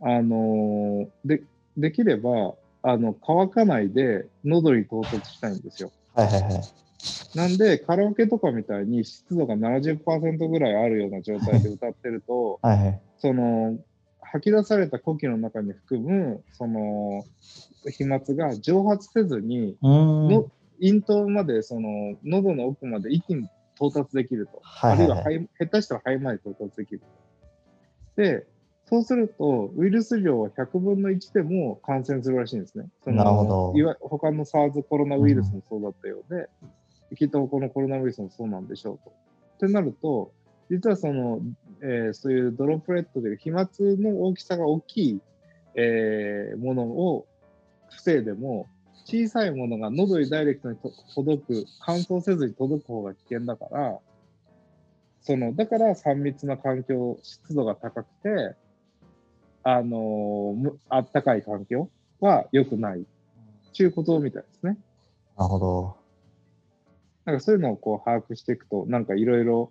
[0.00, 1.42] あので、
[1.76, 5.90] できれば、あの、乾かないで喉に到達したいんですよ。
[6.14, 6.87] はいはいはい。
[7.34, 13.00] なんで、カラオケとかみたいに湿度が70%ぐらいあるような状態で歌ってると、はいはい。
[13.18, 13.78] その、
[14.20, 17.24] 吐き出された呼気の中に含む、その、
[17.90, 19.76] 飛沫が蒸発せずに。
[19.82, 24.60] の咽頭まで、その、喉の奥まで一気に到達できると。
[24.62, 27.02] はいはいはいあるいは肺、下手したら肺まで到達できる。
[28.16, 28.46] で、
[28.86, 32.88] そうすると、ウイルス量は100分の1でも感染するらしいんですね。
[33.04, 36.48] そのなるほどいわ他の SARS コロナウイルスもそうだったようで、
[37.16, 39.12] きっとこのコロナウイルスもそうなんでしょうと。
[39.66, 40.32] ってなると、
[40.70, 41.40] 実はその、
[41.80, 45.20] えーそういうドロップレットで飛沫の大きさが大きい、
[45.74, 47.26] えーものを
[47.90, 48.66] 防いでも、
[49.04, 50.76] 小さいものが喉にダイレクトに
[51.14, 53.98] 届く、乾燥せずに届く方が危険だから、
[55.22, 58.54] その、だから3密な環境、湿度が高くて、
[59.62, 61.90] あのーあったかい環境
[62.20, 63.06] は良くない。
[63.76, 64.78] ということみたいですね。
[65.36, 65.97] なるほど。
[67.28, 69.70] なんかそういうのをこう把握していくと、なんかいろいろ、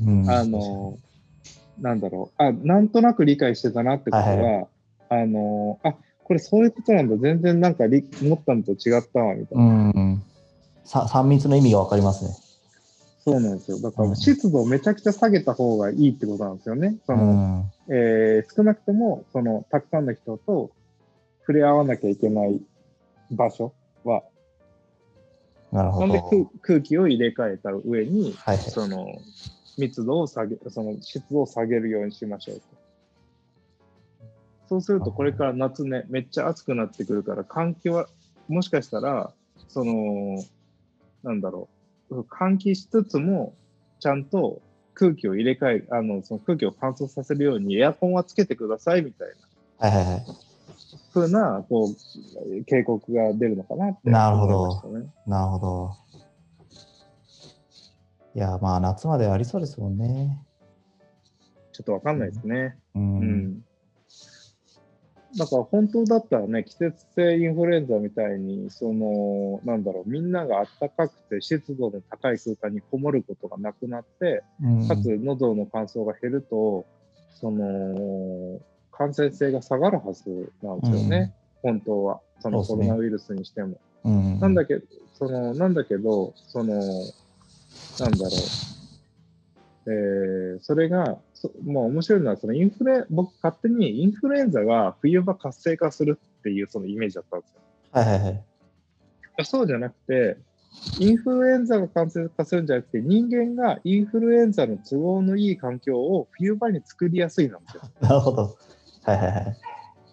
[0.00, 4.68] うんあのーなんだろう、あ、なんとなく理解してたなってことが、はい
[5.08, 9.64] あのーあ、これそういうことなんだ、全然なんかり思ったのと違ったわ、みたいな。
[9.64, 10.22] うん。
[10.84, 12.30] さ3密の意味がわかりますね。
[13.24, 13.80] そうなんですよ。
[13.80, 16.94] だかうんら湿度をめちゃくちゃ下げた方がいいってことなんですよね。
[17.08, 17.72] そうの、ん。
[17.88, 20.70] えー少なくとも、その、たくさんの人と
[21.40, 22.60] 触れ合わなきゃいけない
[23.32, 23.70] 場所は、
[25.72, 26.06] なるほど。
[26.06, 28.70] なんで空空気を入れ替えた上に、はいはい。
[28.70, 29.06] その、
[29.78, 32.62] 密度を下げ、その湿度を下げるようにしましょうと。
[34.68, 38.06] そうすると、これから夏ね、めっちゃ暑くなってくるから、換気は、
[38.48, 39.32] もしかしたら、
[39.68, 40.44] その、
[41.22, 41.68] なんだろ
[42.10, 43.54] う、換気しつつも、
[44.00, 44.60] ちゃんと
[44.94, 49.28] 空気を入れ替える、あの、その空気を乾燥させるようにエアコンはつけてくださいみたい
[49.80, 50.51] な、はいはいはい。
[51.12, 54.82] 風な、こう、警告が出るのかなってなるほど。
[55.26, 55.90] なるほど。
[58.34, 60.42] いや、まあ夏までありそうですもんね。
[61.72, 62.78] ちょっとわかんないですね。
[62.94, 62.98] う。
[62.98, 63.64] うんん。
[65.36, 76.86] だから本当だったらね、季節性インフルエンザみたいに、その、なんだろう、みんなが暖かくて湿度の高い空間にこもることがなくなって、うんかつ喉の乾燥が減ると、
[77.40, 78.60] その、
[78.92, 82.20] 感染性が下がるはずなんですよね、本当は。
[82.40, 83.78] そのコロナウイルスにしても。
[84.04, 84.82] うん、なんだけど、
[85.14, 86.74] その、なんだけど、その、
[87.98, 88.30] なんだろう。
[89.84, 97.60] えーそれが、そもう面白いのは、そのインフルエン、僕勝手にインフルエンザが冬場活性化するっていうそのイメージだったんですよ。
[97.90, 98.44] はいはいはい。
[99.44, 100.36] そうじゃなくて、
[100.98, 107.82] インフルエンザが感染化するんじゃなくて、人間がインフルエンザの都合のいい環境を冬場に作りやすいなんですよ。
[108.00, 108.56] なるほど。
[109.04, 109.56] はいはいはい。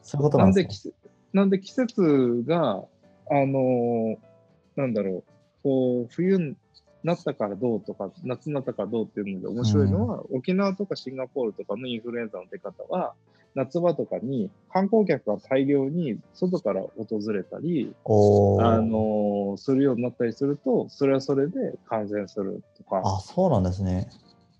[0.03, 0.95] そういうことななんんです季節
[1.33, 2.83] なんで季節が、
[3.29, 4.17] あのー
[4.75, 5.23] なんだろう、
[5.63, 6.55] こう、冬に
[7.03, 13.13] なったからどうとか、夏になったからどうっていうので面白いのは、沖縄とかシンガポールとかのインフルエンザの出方は、
[13.55, 24.07] 夏場とかに観光客が大量に外から訪れたり、あのーするようになったりすると、それはそれで感染するとか、あ、そうなんですね。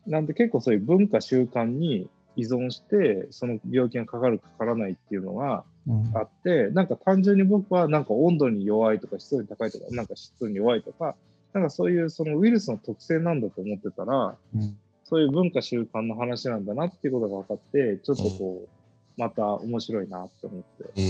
[0.08, 11.16] なんで結構そういう文化習慣に依存して、その病気がかかるかからないっていうのが、うん、あって、なんか単純に僕はなんか温度に弱いとか湿度に高いとか、なんか湿度に弱いとか、
[11.54, 14.78] なんかそういうそのウイルスの特性なんだと思ってたら、うん
[15.10, 20.92] そういう文化習慣の話なんだなっていうことが分かって、ちょっとこう、また面白いなって思って。
[20.98, 21.02] え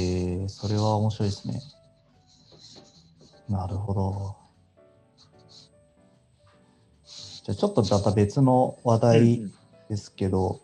[0.46, 1.62] ー、それは面白いですね。
[3.50, 4.38] なるほど。
[7.44, 9.52] じゃあちょっとまた別の話題
[9.90, 10.62] ですけど、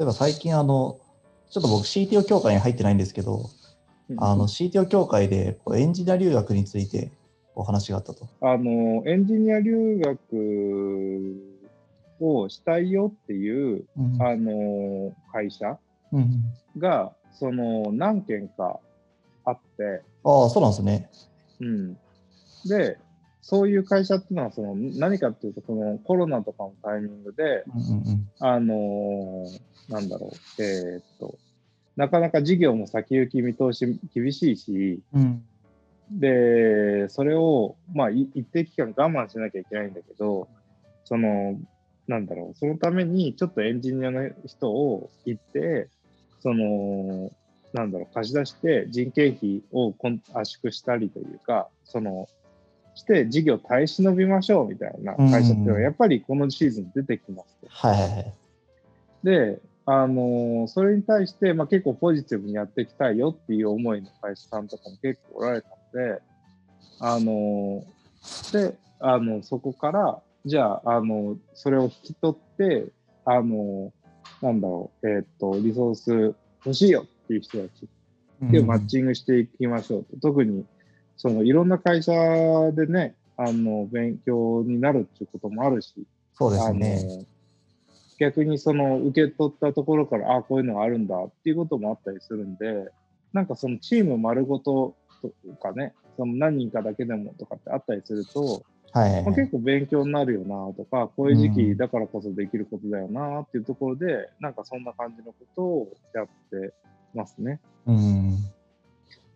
[0.00, 0.98] そういえば最近あの、
[1.50, 3.50] ちょっと僕 CTO 協会に入ってないんですけど、
[4.08, 7.12] うんあの CTO 協会でこうエンジニア留学について
[7.54, 8.26] お話があったと。
[8.40, 11.36] あの、エンジニア留学
[12.18, 15.78] をしたいよっていう、うんあの、会社
[16.12, 16.44] うん
[16.78, 18.80] が、その、何件か
[19.44, 21.10] あって、ああ、そうなんですね。
[21.60, 21.94] うん。
[22.66, 22.96] で、
[23.42, 27.64] そういう会社っていうのはその何かっていうとこのコロナとかのタイミングで、
[28.38, 31.36] あのーなんだろう、えーっと、
[31.96, 35.22] なかなか事業も先行き見通し厳しいし、うん。
[35.22, 36.20] うん。
[36.20, 40.48] で、それを、まあ、い一定期間我慢しなきゃいけないんだけど、
[41.04, 41.58] その、
[42.06, 45.88] なんだろう、そのためにちょっとエンジニアの人を行って、
[46.40, 47.30] その、
[47.72, 52.28] なんだろう、貸し出して人件費をこん圧縮したりというか、その、
[52.94, 57.68] して事業耐え忍びましょうみたいな会社っていうのは、うんやっぱりこのシーズン出てきますと。
[57.68, 58.34] はいはいはい。
[59.24, 65.68] で、あのーそれに対して、まあ、結構ポジティブにやっていきたいよっていう思いの会社さんとかも結構おられた
[65.98, 66.22] ので、
[67.00, 72.86] あのーで、あの、そこから、じゃあ、あの、それを引き取って、
[73.24, 73.90] あのー
[74.42, 76.34] なんだろう、えーっと、リソース
[76.64, 77.88] 欲しいよっていう人たち
[78.40, 80.20] でマッチングしていきましょうと。
[80.20, 80.64] 特に、
[81.20, 82.12] その、いろんな会社
[82.72, 85.92] でね、あの、勉強になるっていうこともあるし、
[86.32, 87.04] そうですあね。
[87.04, 87.24] の
[88.18, 92.90] 逆にその受け取ったところから、あこういうのがあるんだっていうこともあったりするんで、
[93.34, 95.30] なんかそのチーム丸ごとと
[95.62, 98.64] かね、その何人かだけでもとかってあったりすると、
[98.94, 99.34] まあ、はいはいはい。
[99.34, 106.72] 結構勉強になるよなとか、こういう時うん期だからこそできることだよなっていうところで、なんかそんな感じのことをやって
[107.14, 107.60] ますね。
[107.86, 108.38] うん。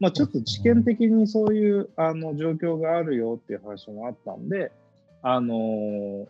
[0.04, 4.70] まあ、ちょっと知見的にそういうあの状況があるよっていう話もあったんで、
[5.22, 6.26] あのー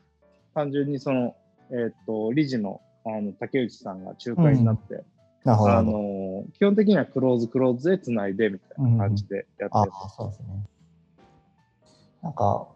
[0.55, 1.35] 単純にその、
[1.73, 5.03] えっと理事のあの竹内さんが仲介になって、
[5.45, 5.99] あなるほどなるほど。
[5.99, 10.47] のー基本的にはクローズクローズでつないでみたいな感じでやってる、ああ、そうですね。
[12.23, 12.69] なんか、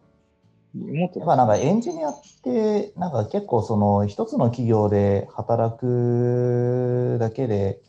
[0.74, 7.80] もっと、まあなんかエンジニアって、なんか結構その一つの企業で働くだけで、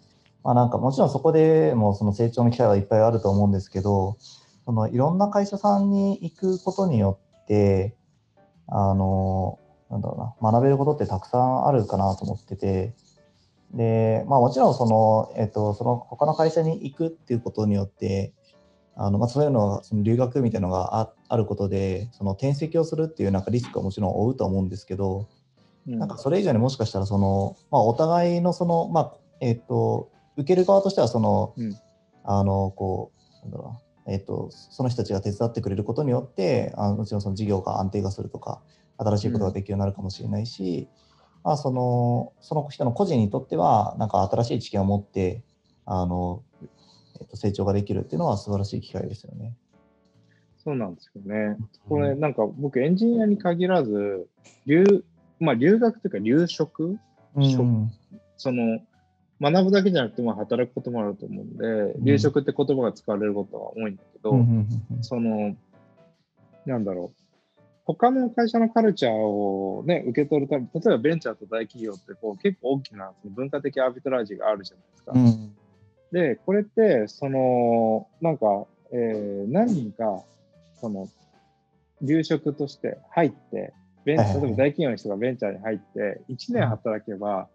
[0.44, 4.18] まあなんかもちろんそこでもその成長の機会はいっぱいあると思うんですけど、
[4.66, 7.96] そのいろんな会社さんに行くことによって、
[8.68, 9.60] あの、
[9.90, 12.94] なんだろうな、学べることってたくさんあるかなと思ってて、
[13.74, 18.34] で、まあもちろんその、えっと、その他の会社に行くっていうことによって、
[19.02, 25.30] あのまあ、そういうのがその留学みたいなのがああることでその転籍をするっていうなんかリスクはもちろん負うと思うんですけど、
[25.88, 26.00] うん。
[26.00, 31.76] なんかそれ以上にもしかしたらその、まあ、お互いのその、まあえっと受ける側としてはその、うん。
[32.24, 33.12] あのこ
[33.42, 34.14] うなんだろうな。
[34.14, 38.62] えっとその人たちが手伝ってくれることによってあのもちろんその事業が安定化するとか
[38.98, 40.88] 新しいことができるようになるかもしれないし、
[41.44, 45.44] まあ、そのその人の個人にとってはなんか新しい知見を持って
[45.86, 46.44] あの、
[47.20, 49.56] えっと成長ができるっていうのは素晴らしい機会ですよね。
[50.58, 51.58] そうなんですよね。
[51.88, 54.28] これ、なんか僕、エンジニアに限らず、
[54.66, 55.06] 留,、
[55.40, 56.98] まあ、留学というか留職？
[57.36, 57.92] うん。
[58.36, 58.80] その
[59.42, 64.36] 学ぶだけじゃなくて、まあ、働くこともあると思うんで、留職って言葉が使われることが多いんだけど、
[65.02, 65.56] その、
[66.66, 67.30] なんだろう、
[67.86, 75.12] 他の会社のカルチャーをね、受け取るため、例えばベンチャーと大企業ってこう結構大きな文化的アービトラージがあるじゃないですか。
[75.16, 75.56] うん。
[76.12, 80.24] で、これって、その、なんか、えー何人か、
[80.80, 81.08] その、
[82.02, 83.74] 留職として入って、
[84.06, 87.48] ベン例えば大企業の人がベンチャーに入って、1年働けば、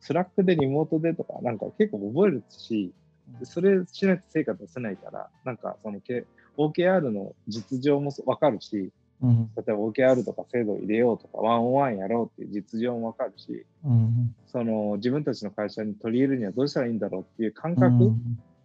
[0.00, 2.92] Slack でリモートでとか、なんか結構覚えるし、
[3.38, 6.26] でそれしないと成果出せないから、なんかそのけ
[6.56, 8.90] OKR の実情もわかるし、
[9.20, 9.50] うん。
[9.56, 14.34] 例えば OKR とか制度を入れようとか、ワンオンワンやろうっていう実情もわかるし、うん。
[14.46, 18.16] その自分たちの会社に取り入れるにはどうしたらいいんだろうっていう感う覚ん。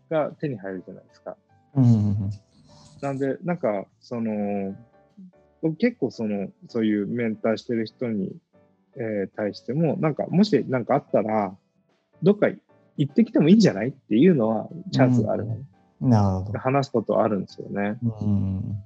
[0.10, 1.38] が手に入るじゃないですか。
[1.76, 2.30] うん。
[3.02, 4.76] なんで、なんか、その、
[5.62, 8.32] 僕結構その、そういうメンターしてる人に、
[8.98, 11.56] えー対しても、なんか、もしなんかあったら、
[12.24, 12.48] どっか
[12.98, 15.48] 行ってきてもいいんじゃないっていうのは、チャンスがある、
[16.02, 16.60] なるほど。
[16.60, 17.98] 話すことあるんですよね。
[18.22, 18.78] うん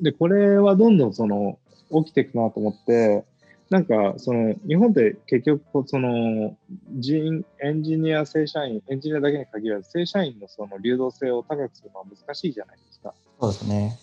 [0.00, 1.58] で、これはどんどんその、
[2.04, 3.24] 起きていくなと思って、
[3.70, 6.56] なんか、その、日本って結局、その、
[6.96, 13.12] 人、エンジニア、正社員、エンジニアだけに限らず、正社員のその流動性を高くするのは難しいじゃないですか。
[13.40, 13.98] そうですね。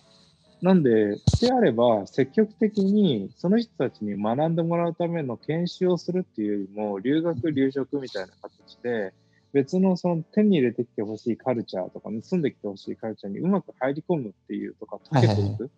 [0.62, 9.12] なんで、であれば、積極的にその人たちに学んでもらうための研修をするっていうよりも、留学、留職みたいな形で、
[9.52, 15.70] 別のその手に入れてきてほしいカルチャーとか、盗んできてほしいカルチャーにうまく入り込むっていうとか、溶けていく。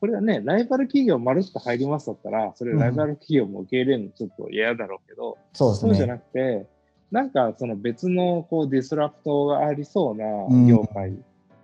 [0.00, 6.12] これはね、ライバル企業まるっと入りますだったら、それライバル企業も受け入れるのちょっと嫌だろうけど、そうですそうじゃね。
[6.12, 6.66] なくて、
[7.10, 11.14] なんかその別のこうディスラプトがありそうなうん業界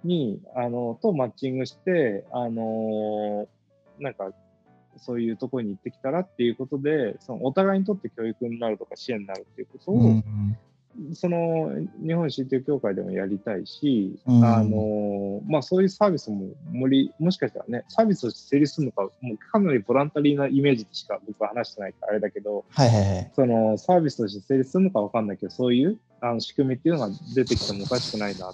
[0.05, 3.47] に、あのとマッチングして、あのー
[3.99, 4.31] なんか
[4.97, 10.25] そういうところに行ってきたらっていうことで、そのお互いにとって教育になるとか支援になるっていうことを、うん
[11.15, 11.71] その
[12.05, 23.33] 日本 CTO 協会でもやりたいし、うんあのまあ、そういうサービスももりもしかしたらね、サービスとして成立するのか、もうかなりボランタリーなイメージでしか僕は話してないからあれだけど、はいはいはい。
[23.35, 28.53] そのサービスとして成立するのかわかんないけど、そういうあの仕組みっていうのが出てきてもおかしくないな。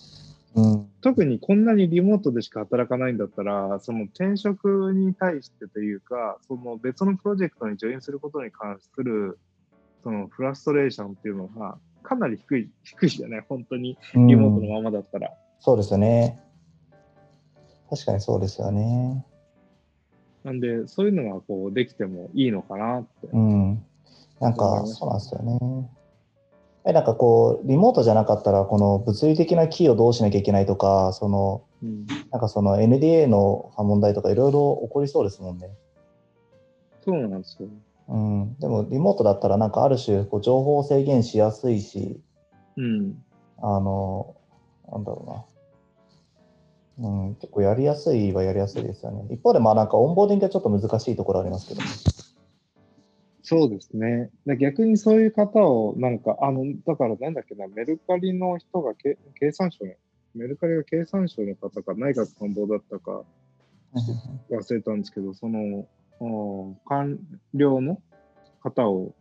[0.55, 0.91] うん。
[1.01, 9.39] 特にこんなにリモートでしか働かないんだったら、その転職に対してというか、その別のプロジェクトにジョインすることに関する、
[10.03, 15.33] そのフラストレーションっていうのがかなり低い、低いじゃない、本当にリモートのままだったら。
[15.61, 16.41] そうですよね。
[17.91, 19.25] 確かにそうですよね。
[20.45, 23.29] なんで、そういうのがこうできてもいいのかなって。
[23.33, 23.85] うん。
[24.41, 25.91] なんか、そうなんですよね。
[26.89, 35.70] え、なんかこう、リモートじゃなかったら、この物理的なキーをどうしなきゃいけないとか、その、うんなんかその NDA の問題とかいろいろ起こりそうですもんね。
[37.05, 37.68] そうなんですよ。
[38.09, 38.59] うん。
[38.59, 42.20] でも、リモートだったら、なんかある種、こう情報を制限しやすいし、
[42.76, 43.22] うん。
[43.59, 44.34] あの、
[44.91, 45.47] なんだろ
[46.99, 47.11] うな。
[47.11, 49.26] うん、結構やりやすいはやりやすいですよね。
[49.30, 51.82] 一方で、まあなんかオンボーディングがちょっと難しいところありますけど、
[53.49, 54.29] そうですね。
[54.45, 59.95] で逆にそういう方を、なんか、あの、だからなんだっけな、メルカリの人がけ経産省の、
[60.35, 63.23] メルカリが経産省の方か、内閣官房だったか
[64.51, 65.87] 忘れたんですけど、その、
[66.21, 67.19] うん官
[67.55, 68.03] 僚の
[68.61, 69.15] 方を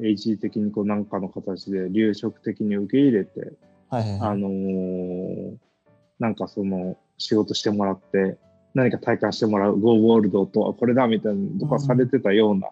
[0.00, 3.52] 一時的にこう何かの形で留職的に受け入れて、
[3.90, 4.20] はいはいはい。
[4.30, 5.56] あのー
[6.18, 8.38] なんかその仕事してもらって、
[8.74, 12.70] 何か体感してもらう、 Go Bold とはこれだみたいなのとかされてたような、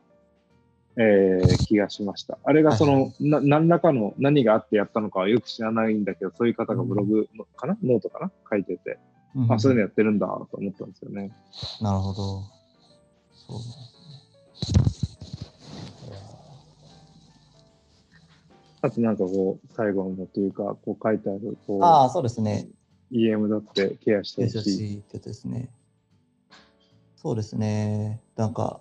[0.99, 2.38] えー気がしました。
[2.44, 8.30] あれがその、な何らかの何があってやったのかはよく知らないんだけど、そういう方がブログのかな、ノートかな？
[8.51, 8.99] 書いてて、
[9.34, 11.30] うんあ、そういうのやってるんだと思ったんですよね。
[11.82, 12.42] なるほど。
[13.47, 13.61] そう
[18.82, 22.68] あとなんかこう、最後のというか、こう書いてある、こああ、う、そうですね。
[23.11, 24.55] EM だってケアしてほし
[24.94, 25.03] い。
[25.12, 25.68] ですね。
[27.16, 28.20] そうですね。
[28.36, 28.80] なんか、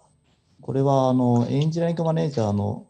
[0.65, 2.87] これはあのエンジニアリングマネージャーの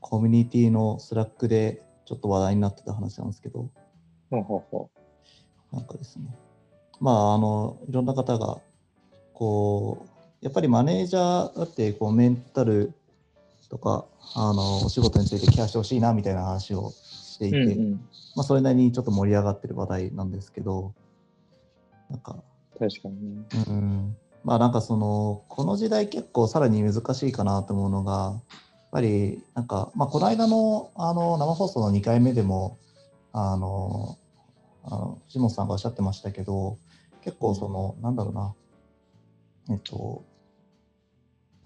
[0.00, 3.68] コミュニティの Slack でちょっと話題になってた話なんですけど、
[4.30, 4.90] ほうほうほ
[5.70, 6.34] なんかですね。
[6.98, 8.56] まあ、あの、いろんな方が、
[9.34, 10.06] こ
[10.40, 12.94] う、やっぱりマネージャーだって、こう、メンタル
[13.68, 17.92] とか、あの、お仕事についてケアしてほしいな、みたいな話をしていうて、んうん。
[18.34, 20.94] まあ、それなりにちょっと盛り上がってる話題なんですけど、
[22.08, 22.36] なんか、
[22.78, 23.44] 確かにね。
[23.68, 24.16] うん、
[24.48, 28.42] まあなんかその、この時代結構さらに難しいかなと思うのが、やっ
[28.90, 32.78] ぱりなんか、まあこの間のあの生放送の2回目でも、
[33.34, 34.16] あの、
[34.84, 36.78] あの藤本さんがおっしゃってましたけど、
[37.22, 38.54] 結構その、なんだろうな、
[39.68, 40.24] えっと、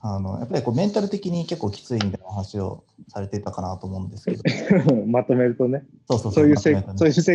[0.01, 4.43] あの、やっぱりこうメンタル的に結構きついみたいな話をされてたかなと思うんですけど、
[5.07, 6.75] まとめるとね、そうそうそういう性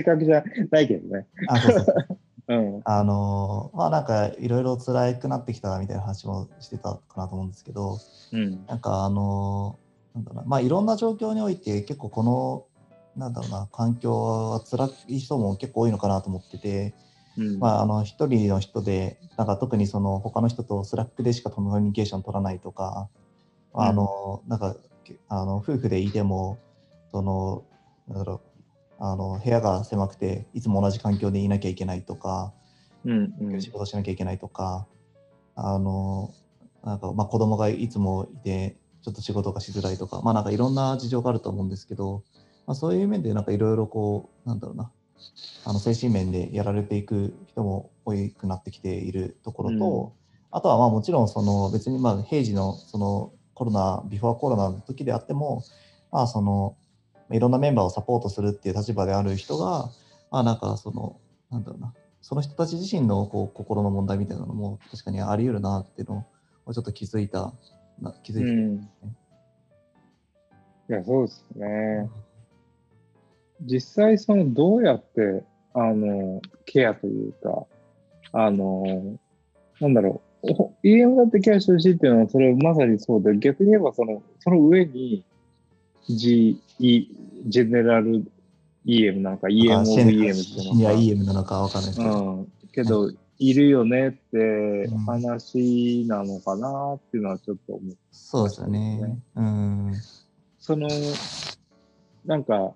[0.03, 1.25] 格じゃないけどね。
[1.47, 2.16] あそうそう
[2.47, 2.81] うん。
[2.85, 7.97] あのまあなんかいろいろ辛くなってきたみたいな話もしてたかなと思うんですけど、
[8.31, 8.65] うん。
[8.65, 9.77] なんかあの
[10.15, 12.65] なんだろうな、まあいろんな状況において結構この、
[13.19, 16.93] なんだろうな、環境は辛い人も結構多いのかなと思ってて、
[17.37, 17.59] うん。
[17.59, 23.09] まああの一人の人で、なんか特にその他の人と Slack でしかコミュニケーション取らないとか、
[23.73, 24.75] あの、なんか
[25.29, 26.59] あの夫婦でいても、
[27.11, 27.63] その、
[28.07, 28.41] なんだろう、
[28.99, 32.53] あの部屋が狭くていつも同じ環境でいなきゃいけないとか、
[33.05, 33.61] うんうん。
[33.61, 34.87] 仕事しなきゃいけないとか、
[35.55, 36.33] あの、
[36.83, 42.23] なんか、まあ、子供がいつもいて、ちょっと仕事がしづらいとか、まあ、なんかいろんな事情があると思うんですけど、
[42.65, 44.91] まあ、そういう面で、なんかいろいろこう、なんだろうな、
[45.65, 50.13] あの精神面でやられていく人も多くなってきているところと、
[50.51, 55.63] あとはまあもちろんその別にまあ平時のそのコロナ、ビフォーコロナの時であっても、
[56.11, 56.75] まあその
[57.31, 59.89] いろんなメンバーをサポートするっていう立場である人が、
[60.31, 61.19] まあなんかその、
[61.51, 66.25] なんだろうな、その人たち自身のこう心の問題みたいなのも確かにあり得るなっていうの
[66.65, 67.53] をちょっと気づいた、
[68.23, 68.51] 気づいた。
[68.51, 68.89] うん。
[70.89, 72.09] いや、そうですね。
[73.61, 77.65] 実際、その、どうやって、あの、ケアというか、
[78.31, 79.17] あの、
[79.79, 85.23] なんだろう、EM だってケアしてほしいっていうのは、それまさにそうで、逆に言えば、その、その上に、
[86.09, 87.07] G、E、
[87.45, 88.23] ジェネラル
[88.85, 92.33] EM なんか EM あ of EM ってのいや、か EM なのかわかんないですけど。
[92.33, 97.97] うん、けど、いるよねってうん話なのかなっていうのはちょっと思う。
[98.11, 99.19] そうですよね。
[99.35, 99.93] うん。
[100.59, 100.87] その、
[102.25, 102.73] なんか、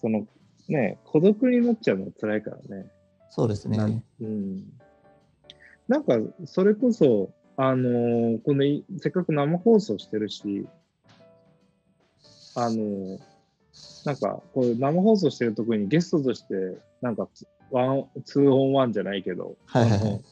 [0.00, 0.26] その、
[0.68, 2.86] ね、孤独になっちゃうの辛いからね。
[3.30, 4.02] そうですね。
[4.20, 4.64] うん。
[5.88, 10.66] なんか、それこそ、あのーこのい、せっかく生放送してるし、
[12.56, 13.18] あのー
[14.06, 16.54] なんか、こう生放送してるとこにゲストとして、
[17.02, 17.28] なんか、
[17.70, 20.24] one、two on one じゃないけど、はいはい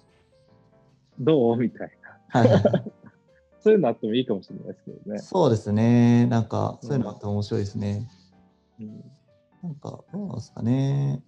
[1.18, 1.57] どう？
[1.59, 1.91] みたい
[2.33, 2.41] な。
[2.41, 2.93] はいはいはい
[3.61, 5.18] そういうのあってもいいかもしれないですけどね。
[5.20, 6.27] そうですね。
[6.27, 8.07] なんか、そういうのあっても面白いですね。
[8.79, 9.05] うん
[9.62, 11.11] なんか、どうなんですかね。
[11.11, 11.20] やっ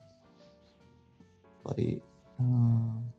[1.65, 2.03] ぱり、
[2.39, 3.13] うん。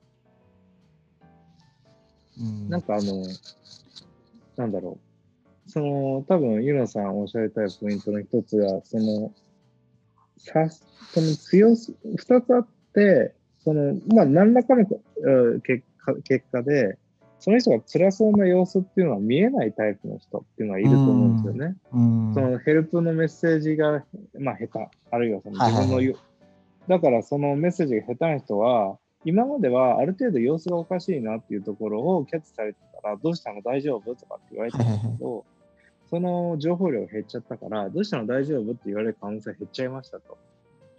[2.40, 3.24] うん、なんかあの、
[4.56, 5.07] なんだろう。
[5.68, 9.32] その、多分、ユノさんおっしゃりたいポイントの一つが、その、
[10.38, 14.86] さ、その強す、二つあって、その、まあ、何らかの
[15.18, 16.98] うん結果結果で、
[17.40, 21.76] その人が辛そうな様子っていうのは見えないタイプの人っていうのはいると思うんですよね。
[21.94, 24.04] うん、そのヘルプのメッセージが、
[24.40, 25.86] まあ、下手、あるいはそのはいはいはい。
[25.86, 26.18] 自分のよ、
[26.88, 33.62] だからそのメッセージが下手な人は、今まではある程度様子がおかしいなっていうところをキャッチされてたら、どうしたの？
[33.62, 34.16] 大丈夫？
[34.16, 35.46] とかって言われてたんですけど、
[36.10, 40.38] その情報量が減っちゃったから、どうしたの大丈夫って言われる可能性が減っちゃいましたと。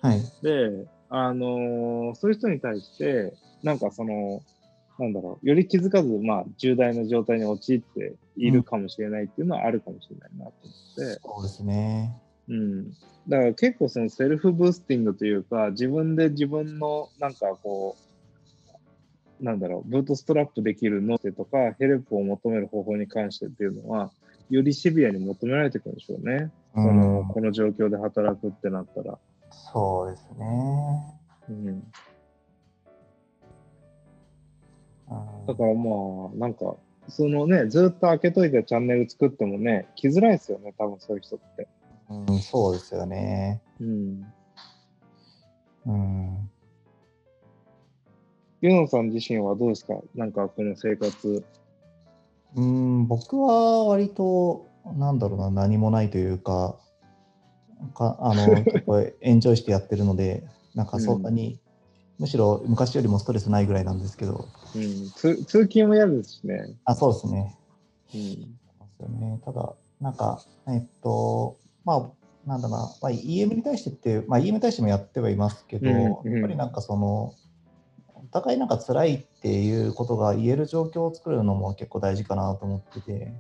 [0.01, 0.21] はい。
[0.43, 3.33] で、あのーそういう人に対して、
[3.63, 4.43] なんかその、
[4.99, 12.13] なんだろう、より気づかず、まあ、重大な状態に陥っているかもしれないっていうのはあるかもしれないなと思って、そうですね。
[12.49, 12.91] うん。
[13.29, 17.97] だから結構その self boosting というか、自分で自分のなんかこ
[19.41, 24.11] う、なんだろう、 bootstrap できるノートとか、ヘルプを求める方法に関してっていうのは、
[24.51, 26.51] よりシビアに求められていくんでしょうね。
[26.75, 29.19] うそのん、この状況で働くってなったら。
[29.51, 31.17] そうですね。
[31.49, 31.67] うん。
[31.67, 31.93] うん
[35.47, 36.77] だからまあ、なんか、
[37.09, 41.67] そのね、ずっと開けといてチャンネル作ってもね、来づらいですよね、多分そういう人って。
[42.11, 43.63] うん、そうですよね。
[43.81, 44.27] うん。
[45.87, 46.51] うん。
[48.61, 49.95] ユノさん自身はどうですか？
[50.15, 51.43] なんかこの生活。
[52.57, 56.79] うん、僕は割と、なんだろうな、何もないというか、
[57.95, 60.45] かあの 結構エンジョイしてやってるので、
[60.75, 61.59] なんかそんなに、
[62.19, 65.11] むしろ昔よりもストレスないぐらいなんですけど、うん。
[65.11, 66.75] 通通勤も嫌ですしね。
[66.85, 67.57] あ、そうですね。
[68.15, 68.21] うん。
[68.21, 68.41] そうで
[68.97, 69.41] すよね。
[69.45, 72.11] ただ、なんか、えっと、まあ、
[72.49, 77.35] なんだな、まあ、EM に対してって、まあ、EM に対してもやってはいますけど、うんうんやっぱりなんかその、
[78.31, 83.33] お互いなんか辛いっていうことが言える状況を作るのも結構大事かなと思ってて、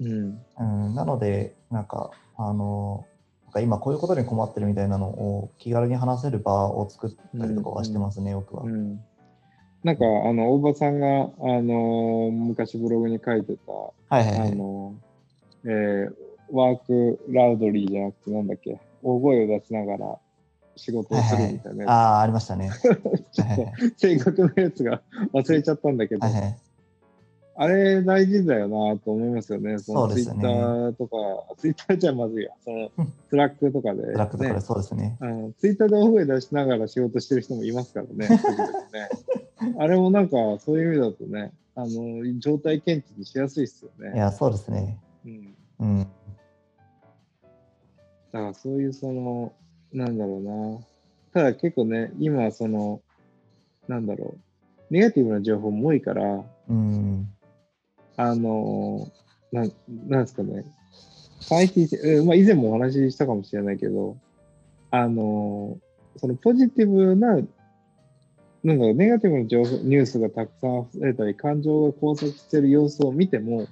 [0.00, 0.38] うん。
[0.58, 3.06] うん、なので、なんか、あの、
[3.44, 8.64] なんか今こういうことに困ってるみたいなのを気軽に話せる場を作ったりとかはしてますね、僕は。
[8.64, 9.00] うん。
[9.82, 14.52] なんか、あの、大場さんが、あの、昔ブログに書いてた、はいはいはい。
[14.52, 14.94] あの、
[15.64, 16.14] えー
[16.50, 20.18] ワークラウドリーじゃなくて、なんだっけ、大声を出しながら
[20.76, 22.70] 仕事をするみたいなやつああ、ありましたね。
[22.82, 23.62] ちょっと
[23.96, 25.02] 正確なやつが
[25.32, 26.58] 忘れちゃったんだけど、はいはい。
[27.56, 29.78] あれ大事だよなと思いますよね。
[29.78, 31.16] そのツイッターとか、
[31.56, 35.16] ツイッターじゃまずいや、そのうん Slack とかで、 Slack とかでね、そうですね。
[35.20, 38.28] あのツイッターで大声出しながら仕事してる人もいますからね。
[38.92, 39.08] ね
[39.78, 44.12] あれもなんかそういう意味だとね、あの状態検知しやすいですよね。
[44.16, 44.98] いや、そうですね。
[45.24, 45.98] うん、うん。
[46.00, 46.06] だ
[48.40, 49.52] からそういうその、
[49.94, 50.78] なんだろうな。
[51.32, 53.00] ただ結構ね、今その、
[53.88, 57.28] なんだろう、ネガティブな情報も多いから、うん。
[58.16, 59.72] あのーなん、
[60.08, 60.64] なんですかね。
[61.40, 64.16] 最近、えまあ、以前もお話ししたかもしれないけど、
[64.90, 65.84] あのー
[66.16, 73.66] そのポジティブな、なんだろう、ネガティブな情報、ニュースがたくさん溢れたり、感情が交錯している様子を見ても、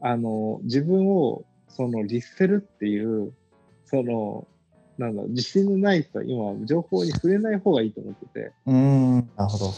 [0.00, 3.32] あのー自分を、その、律せるっていう、
[3.84, 4.48] その、
[4.98, 9.16] なんだ自信のない人は今、情報に触れない方がいいと思ってて、うん。
[9.36, 9.72] なるほど。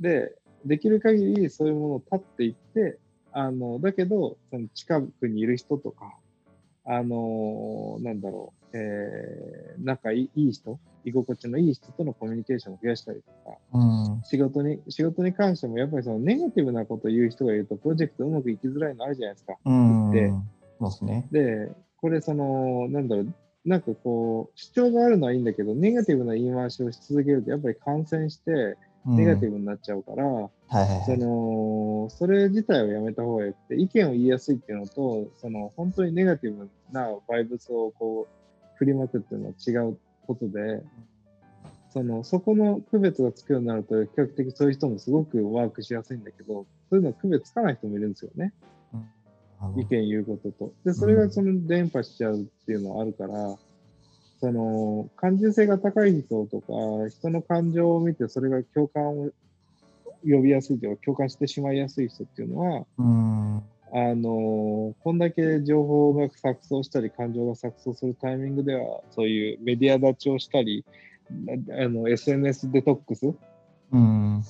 [0.00, 2.98] で、できる限りそういうものを立っていって、
[3.32, 6.14] あの、だけど、その近くにいる人とか、
[6.84, 14.22] あの、なんだろう、えー、仲いいいい人、居心地のいい人とのコミュニケーションを増やしたりとか、うん。
[14.24, 19.56] 仕事に、仕事に関してもやっぱりそのネガティブなことを言う人がいると、プロジェクトうまくいきづらいのあるじゃないですか。
[19.64, 20.10] うん。
[20.10, 20.32] で
[21.04, 21.26] ね。
[21.30, 23.34] で、これその、なんだろう、
[23.68, 29.52] なんかこう、主張があるのはいいんだけど、ネガティブな言い回しをし続けると、やっぱり感染して、ネガティブ。
[29.52, 31.18] ブになっちゃうから、はいはいはそい。
[31.18, 40.82] のそれ自体をやめた方がよくて、意見を言いやすいっていうのと、その本当にネガティブなバイブスをこう振りまくっていうのは違うことで、
[41.90, 48.52] そのそこの区別がつくようになると、比較的そういう人もすごくワークしやすいんだけど、そういうの区別つかない人もいるんですよね、
[49.76, 50.72] 意ど見言うことと。
[50.84, 53.56] で、それがその伝播しちゃうっていうのはあるから、
[54.40, 59.30] その感受性が高い人とか、人の感情を見て、それが共感を
[60.24, 63.62] 呼びやすいというか、共感してしまいやすい人っていうのは、うん。
[63.90, 70.84] あのこんだけ情報が錯綜したり、感情が錯綜するタイミングでは、そういうメディア立ちをしたり、
[71.30, 73.34] あの SNS デトックス
[73.92, 74.42] うん。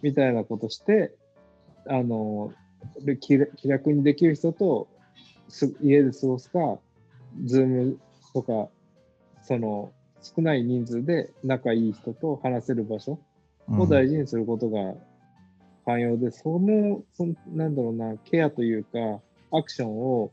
[0.00, 1.12] みたいなことして、
[1.86, 2.52] あの
[3.00, 4.88] で気気楽にできる人と
[5.48, 6.78] す家で過ごすか、
[7.44, 7.98] ズーム
[8.32, 8.68] とか、
[9.42, 13.18] その少ない人数で仲いい人と話せる場所
[13.68, 14.94] を大事にすることが
[15.84, 19.20] 寛容で、その、そのなんだろうな、ケアというか、
[19.50, 20.32] アクションを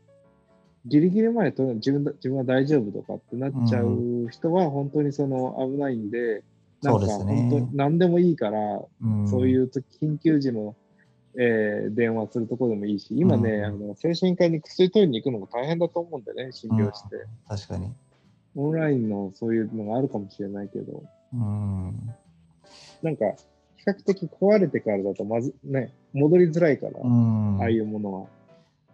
[0.86, 6.42] ギリギリまで取る自分だ自分は大丈夫とかってなっちゃう人は本当にその危ないんで、
[6.82, 7.34] なんかそうですね。
[7.34, 8.58] 本当に何でもいいから、
[9.02, 10.74] うん、そういう時緊急時の、
[11.36, 17.16] えー電話するところでもいいし、今ね、うんあの精神科に薬取りに行くのも大変だと思うんでね、診療して。
[17.48, 17.92] 確かに。
[18.56, 21.02] オンラインのそういうのがあるかもしれないけど、
[21.32, 21.94] うん。
[23.02, 23.24] なんか、
[23.76, 27.60] 比較的壊れてからだとまず、ね、戻りづらいから、うん。
[27.60, 28.26] ああいうものは。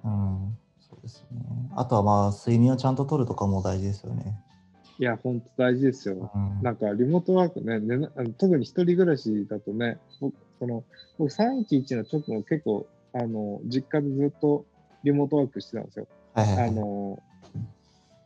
[0.04, 0.58] うん。
[0.78, 1.40] そうですね。
[1.74, 4.38] あとはまあ、睡眠をちゃんととるとかも大事ですよね。
[4.98, 6.30] いや、本当大事ですよ。
[6.34, 6.62] うん。
[6.62, 10.84] なんか、リモートワークね、寝なあの特に一人暮らしだとね、僕、その、
[11.18, 14.64] 僕311の直後結構、あの、実家でずっと
[15.02, 16.06] リモートワークしてたんですよ。
[16.34, 16.68] はいはいはい。
[16.68, 17.18] あの、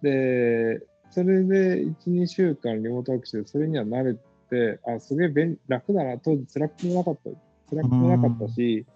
[0.02, 4.14] で、それで1、2週間リモートワークして、それには慣れ
[4.48, 7.30] て、あ、すげえ便楽だな、当時辛くもなかった、
[7.70, 8.86] 辛くもなかったし、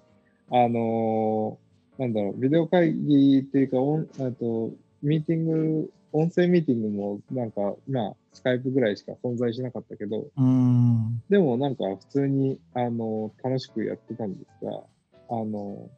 [0.51, 1.59] あの、
[1.99, 4.73] なんだろう、ビデオ会議っていうか、オンあと
[5.03, 11.23] ミーティング、音声ミーティングもなんか、まあ、スカイプぐらいしか存在しなかったけど、うん。
[11.31, 14.83] でもなんか普通に、あの、楽しくやってたんですが、
[15.31, 15.89] あの、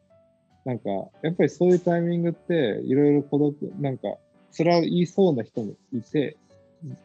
[0.64, 0.90] なんか、
[1.22, 4.16] やっぱりそういうタイミングって、いろいろ孤独、なんか、
[4.56, 6.36] 辛いそうな人もいて、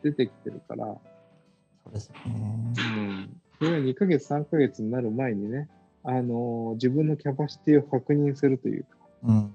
[0.03, 2.15] 出てきてるから、そうですね。
[2.25, 3.29] うん。
[3.59, 5.69] それが2ヶ月、3ヶ月になる前にね、
[6.03, 8.89] あの、自分のキャパシティを確認するというか、
[9.23, 9.53] うん。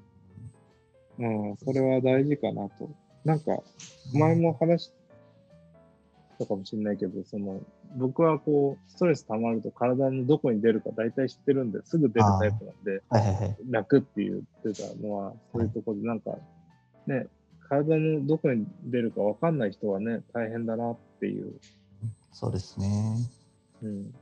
[1.18, 2.90] うん、それは大事かなと。
[3.24, 3.62] なんか、
[4.12, 4.92] 前も話し
[6.38, 7.60] たかもしれないけど、その、
[7.96, 13.56] 僕はこう、ストレス溜まると体のどこに出るか大体知ってるんで、すぐ出るタイプなんで、はいはいはい。
[13.70, 16.32] 楽って言ってたのは、そういうところで、なんか、
[17.06, 17.26] ね、
[17.68, 21.54] 体のどこに出るか分かんない人はね、大変だなっていう。
[22.32, 23.16] そうですね。
[23.82, 24.14] うん。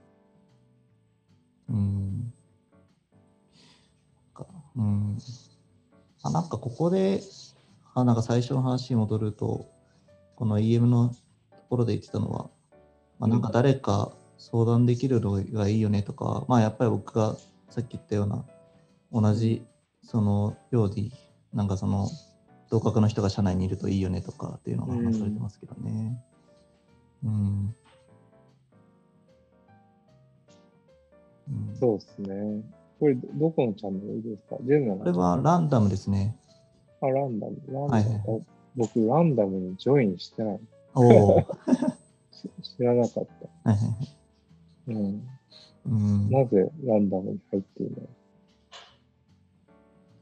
[1.71, 2.33] うん。
[4.33, 4.47] か
[4.77, 5.19] うん。
[6.23, 7.21] あなんかここで、
[7.95, 9.67] あなんか最初の話に戻ると、
[10.37, 11.15] この EM の
[11.65, 12.51] ところで言ってたのは、
[13.19, 17.37] まあ、なんか誰か相談できるのがいいよねとか、まあやっぱり僕が
[17.71, 18.45] さっき言ったような、
[19.13, 19.65] 同じ
[20.03, 21.13] そのように、
[21.53, 22.09] なんかその
[22.71, 26.23] 同格の人が社内にいるといいよねとかっていうのが話されてますけどね。
[27.25, 27.31] うん。
[27.31, 27.75] うん
[31.79, 32.63] そうですね。
[33.01, 34.57] これ、どこのチャンネルですか？
[34.57, 36.37] これはランダムですね。
[37.01, 37.57] あ、ランダム。
[37.69, 37.91] ランダム。
[37.91, 38.05] はい
[38.77, 40.61] 僕、ランダムにジョインしてない。
[40.95, 41.43] おお。
[42.63, 43.27] 知らなかっ
[43.65, 43.71] た。
[43.71, 44.15] はいはい
[44.89, 45.29] うん。
[45.87, 46.31] うん。
[46.31, 48.09] なぜランダムに入っているの？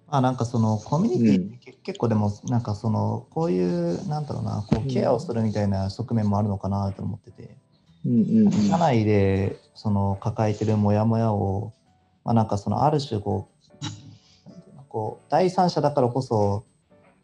[0.08, 7.56] あなんかそのコミュニティってけ結構でもなんかそのこういうなんだろうなこうケアをするみたいな側面もあるのかなと思ってて、
[8.04, 8.52] うんうんうん。
[8.52, 11.72] 社内でその抱えてるモヤモヤを、
[12.24, 13.62] まあ、なんかそのある種こう
[14.88, 16.66] こう第三者だからこそ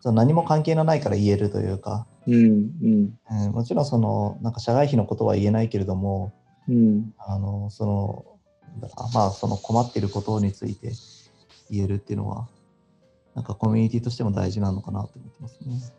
[0.00, 2.34] その何も関係のないから言えるというか、うん
[2.82, 6.32] うんうん、もちろんそのなんか社外費のことは言えないけれども
[6.68, 7.14] うん。
[7.18, 8.24] あのその
[9.14, 10.92] まあその困っていることについて
[11.70, 12.46] 言えるっていうのは
[13.34, 15.98] なんかコミュニティとしても大事なのかなと思ってますね。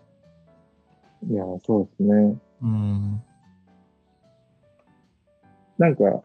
[1.27, 2.37] いや、そうですね。
[2.61, 3.21] うん。
[5.77, 6.21] なんか、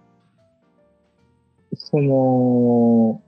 [1.77, 3.21] その、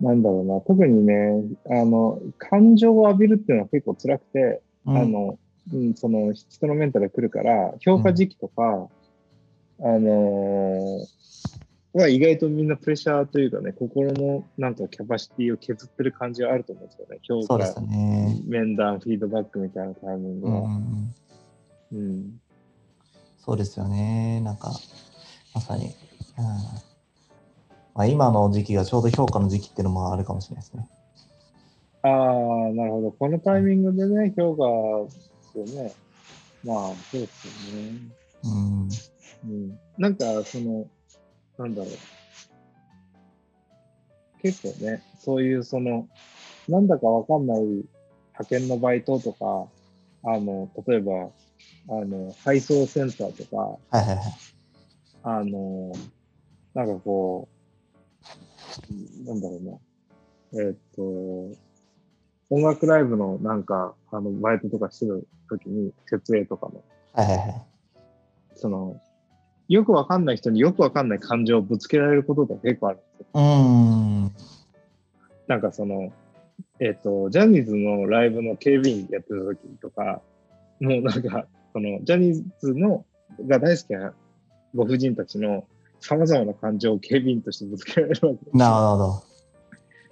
[0.00, 5.38] なんだろうな、特にね、あの、感情を浴びるっていうのは結構辛くて、うんあの、
[5.74, 8.88] うん、その人のメンタルが来るから、評価時期とか、
[9.80, 11.16] あのー
[11.96, 17.18] は意外とみんなプレッシャーというかね、心のなんかキャパシティを削ってる感じがあると思うんですよね。
[17.22, 18.40] 評価ね。
[18.44, 20.68] 面談、フィードバックみたいなタイミングうんうんは。
[21.92, 22.40] うん、うん。
[23.38, 24.40] そうですよね。
[24.42, 24.70] なんか、
[25.54, 25.86] まさに。
[25.86, 25.92] うん
[27.96, 30.86] まあ、今の時期がちょうど評価の時期っていうのもあるかもしれないですね。
[32.02, 32.12] ああ、
[32.74, 33.10] なるほど。
[33.12, 35.94] このタイミングでね、評価ですよね。
[36.62, 36.76] まあ、
[37.10, 37.98] そうですよね。
[38.44, 38.88] うん。
[39.50, 39.76] うん。
[39.96, 40.86] なんか、その、
[41.56, 41.98] なんだろう。
[44.42, 46.06] 結構ね、そういうその、
[46.68, 47.86] なんだかわかんない派
[48.50, 49.70] 遣のバイトとか、
[50.30, 51.30] あの、例えば、
[51.88, 54.24] あの、配送センターとか、はいはいはい。
[55.22, 55.92] あの、
[56.74, 57.55] なんかこう、
[59.24, 60.62] なんだろうな。
[60.64, 61.56] えーっと、
[62.50, 67.66] 音楽ライブのなんか、あの、バイトとかしてるときに、設営とかの、はいはいはい。
[68.54, 69.00] その、
[69.68, 73.26] よくわかんない人によくわかんない感情をぶつけられることって結構あるんですよ。
[73.34, 74.32] うーん。
[75.48, 76.12] なんかその、
[76.80, 80.22] えっ、と、ジャニーズのライブの警備員やってた時とか、
[80.80, 83.04] もうなんか、その、ジャニーズの、
[83.46, 84.14] が大好きな
[84.74, 85.64] ご婦人たちの
[86.06, 89.22] 様々な感情を警備員としてぶつけられるわけですよなるほど。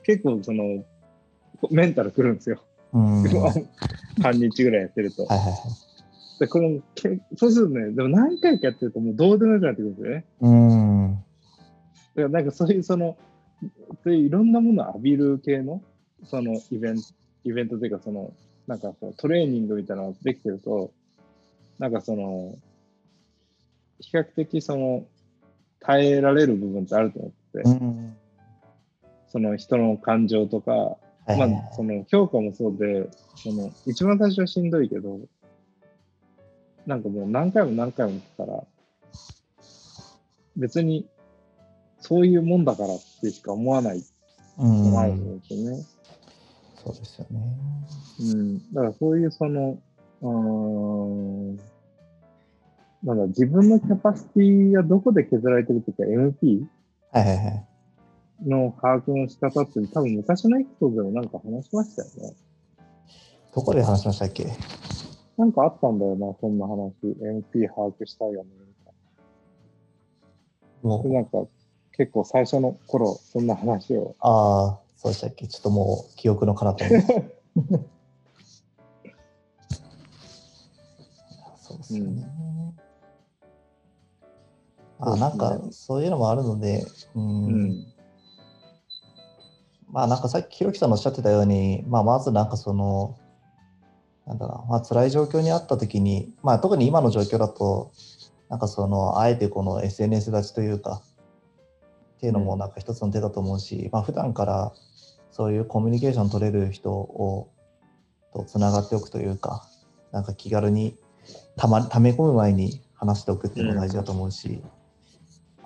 [0.02, 0.84] 結構その、
[1.70, 2.60] メンタルくるんですよ。
[2.92, 3.42] うーん。
[3.42, 3.66] はい
[4.22, 5.24] 半日ぐらいやってると。
[5.26, 5.54] はいはい。
[6.40, 10.24] で、この、けそうするとね、でも何回かやってるともうどうでもよくなってくるんですよね。
[10.40, 11.14] うーん。
[11.14, 13.16] だからなんかそういうその、
[14.02, 15.80] そういろんなものを浴びる系の、
[16.24, 17.02] そのイベント、
[17.44, 18.32] イベントというかその、
[18.66, 20.92] なんかこうトレーニングみたいなのができてると、
[21.78, 22.56] なんかその、
[24.00, 25.06] 比較的その、
[25.86, 28.16] 耐えられる部分ってあると思ってて、うん。
[29.28, 30.98] その人の感情とか、は
[31.34, 35.18] いまあ、その評価もそうで、その一番最初はしんどいけど、
[36.86, 38.62] なんかもう何回も何回も言ったら、
[40.56, 41.06] 別に
[42.00, 44.04] そういうもんだからってしか思わない
[44.58, 45.82] うんのもあるんですよね。
[46.84, 47.40] そうですよね。
[48.20, 48.72] うん。
[48.72, 49.78] だからそういうその、
[50.22, 51.60] うーん、
[53.04, 56.64] なんだ、自分のキャパシティがどこで削られてるとか MP
[57.12, 57.66] はいはいはい。
[58.46, 62.36] の把握の仕方って多分昔のエピソードでもなんか話しましたよね。
[63.54, 64.46] どこで話しましたっけ？
[65.36, 66.92] なんかあったんだよな、そんな話。
[67.04, 68.50] MP 把握したいよね。
[70.82, 71.44] もう、なんか
[71.92, 74.16] 結構最初の頃、そんな話を。
[74.20, 75.46] ああ、そうでしたっけ？
[75.46, 77.02] ちょっともう記憶の彼方に。
[81.60, 82.43] そうですよね。
[84.98, 87.46] あなんかそういうのもあるので、うん。
[87.46, 87.86] うん。
[89.90, 93.16] まあなんかさっきひろきさんのおっしゃってたように、まあ、まずなんかその
[94.26, 97.92] なんだろうな、まあ辛い状況にあった時に、まあ、特に今の状況だと
[98.48, 101.02] なんかそのあえてこの SNS 立ちというか
[102.16, 104.72] っていうのもなんか一つの手だと思うし、まあ普段から
[105.30, 107.50] そういうコミュニケーション取れる人を
[108.32, 109.64] とつながっておくというか
[110.10, 110.96] なんか気軽に
[111.56, 114.62] たま溜め込む前に話しておくっていうのが大事だと思うし、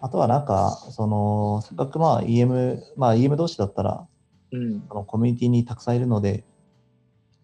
[0.00, 4.06] あとはなんかそのせっかくまあ EM まあ EM 同士だったら
[4.52, 4.82] うん。
[4.88, 6.44] あのコミュニティにたくさんいるので、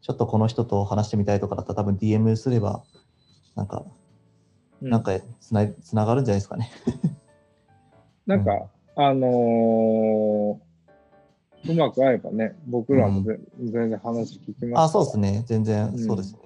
[0.01, 2.83] ちょっとこの人と話してみたいとかだったら多分 DM すれば、
[3.55, 3.85] なんか、
[4.81, 6.71] なんかつないつながるんじゃないですかね。
[8.27, 10.65] なんか、あのー
[11.67, 14.85] うまく合えばね、僕らもぜ、全然話聞きます。
[14.85, 15.45] あ、そうですね。
[15.47, 16.41] 全然うんそうですね。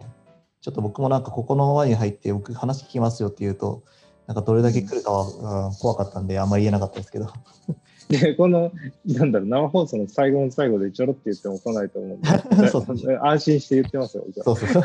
[0.61, 3.83] ちょっと僕もなんかここの輪に入って僕話聞きますよって言うと、
[4.29, 7.29] なんかどれだけ来るかは、うん怖かったんであんまり言えなかったですけど。
[8.11, 8.73] で、この、
[9.07, 12.29] なんだろう、生放送の最後の最後でちょろって言っても来ないと思うんで
[12.69, 12.85] そう
[13.23, 14.83] 安心して言ってますよ、そうそう。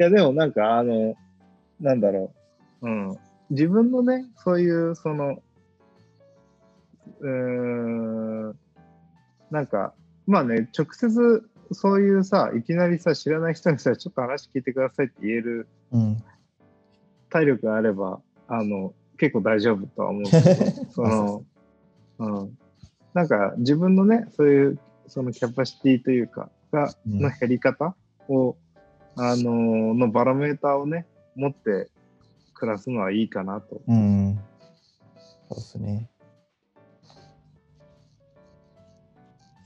[0.00, 1.16] いや、でもなんか、あの、
[1.80, 2.32] なんだろ
[2.80, 3.18] う、うん。
[3.50, 5.42] 自分のね、そういう、その、
[7.20, 8.58] うーん、
[9.50, 9.94] なんか、
[10.26, 16.22] まあね、直接、そういうさ、いきなりさ、知らない人にさ、ちょっと話聞いてくださいって言えるうん。
[17.32, 21.44] 体力があれば、あの、結構大丈夫とは思うけど、 その、
[22.18, 22.58] うん。
[23.14, 27.96] なんか、自分のね、そういう、そのキャパシティというか、が、うんの減り方
[28.28, 28.56] を、
[29.14, 31.90] あののバロメーターをね、持って
[32.54, 33.80] 暮らすのはいいかなと。
[33.86, 34.38] うん。
[35.48, 36.08] そうですね。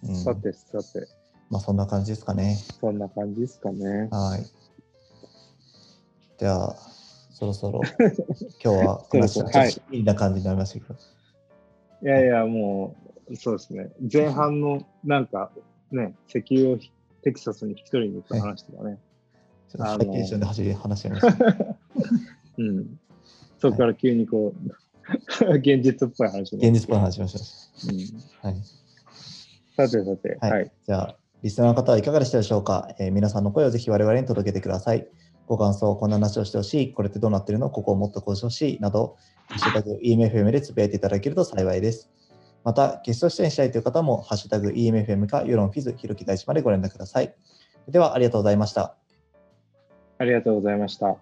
[0.03, 1.07] うん、さて、さて、
[1.49, 2.57] まあそんな感じですかね。
[2.81, 4.09] そんな感じですかね。
[4.11, 4.47] はい。
[6.39, 6.77] じゃあ、
[7.39, 7.83] そろそろ
[8.65, 10.99] 今日は話そうそうはいちょっといいな感じになりましたけど。
[12.03, 12.97] いやいや、も
[13.31, 13.91] う、そうですね。
[14.11, 15.51] 前半の、なんか、
[15.91, 16.79] ね、石油を
[17.23, 18.99] テキサスに引き取りに行った話とかね。
[19.69, 21.77] ちょっとハイテンションで走り話しました。
[22.57, 22.99] うん。
[23.59, 24.55] そこから急にこ
[25.47, 27.37] う、 現実っぽい話現実っぽい話しまし
[27.87, 28.49] うんた。
[28.49, 28.63] はい。
[29.77, 30.73] さてさて、はいはい。
[30.87, 35.07] じゃあ、リスナーの方はいかがでしたでしょうか、えー皆さんの声をぜひ我々に届けてください。
[35.47, 39.17] ご感想、こんな話をしてほしい、これってどうなってるの、ここをもっとこうしてほしいなど、
[39.49, 42.11] ハッシュタグ EMFM でつぶやいていただけると幸いです。
[42.65, 47.35] また、ゲスト出演したいという方も、ハッシュタグ EMFM か、世論フィズ、ひろき大地までご連絡ください。
[47.89, 48.97] では、ありがとうございました。
[50.19, 51.17] ありがとうございました。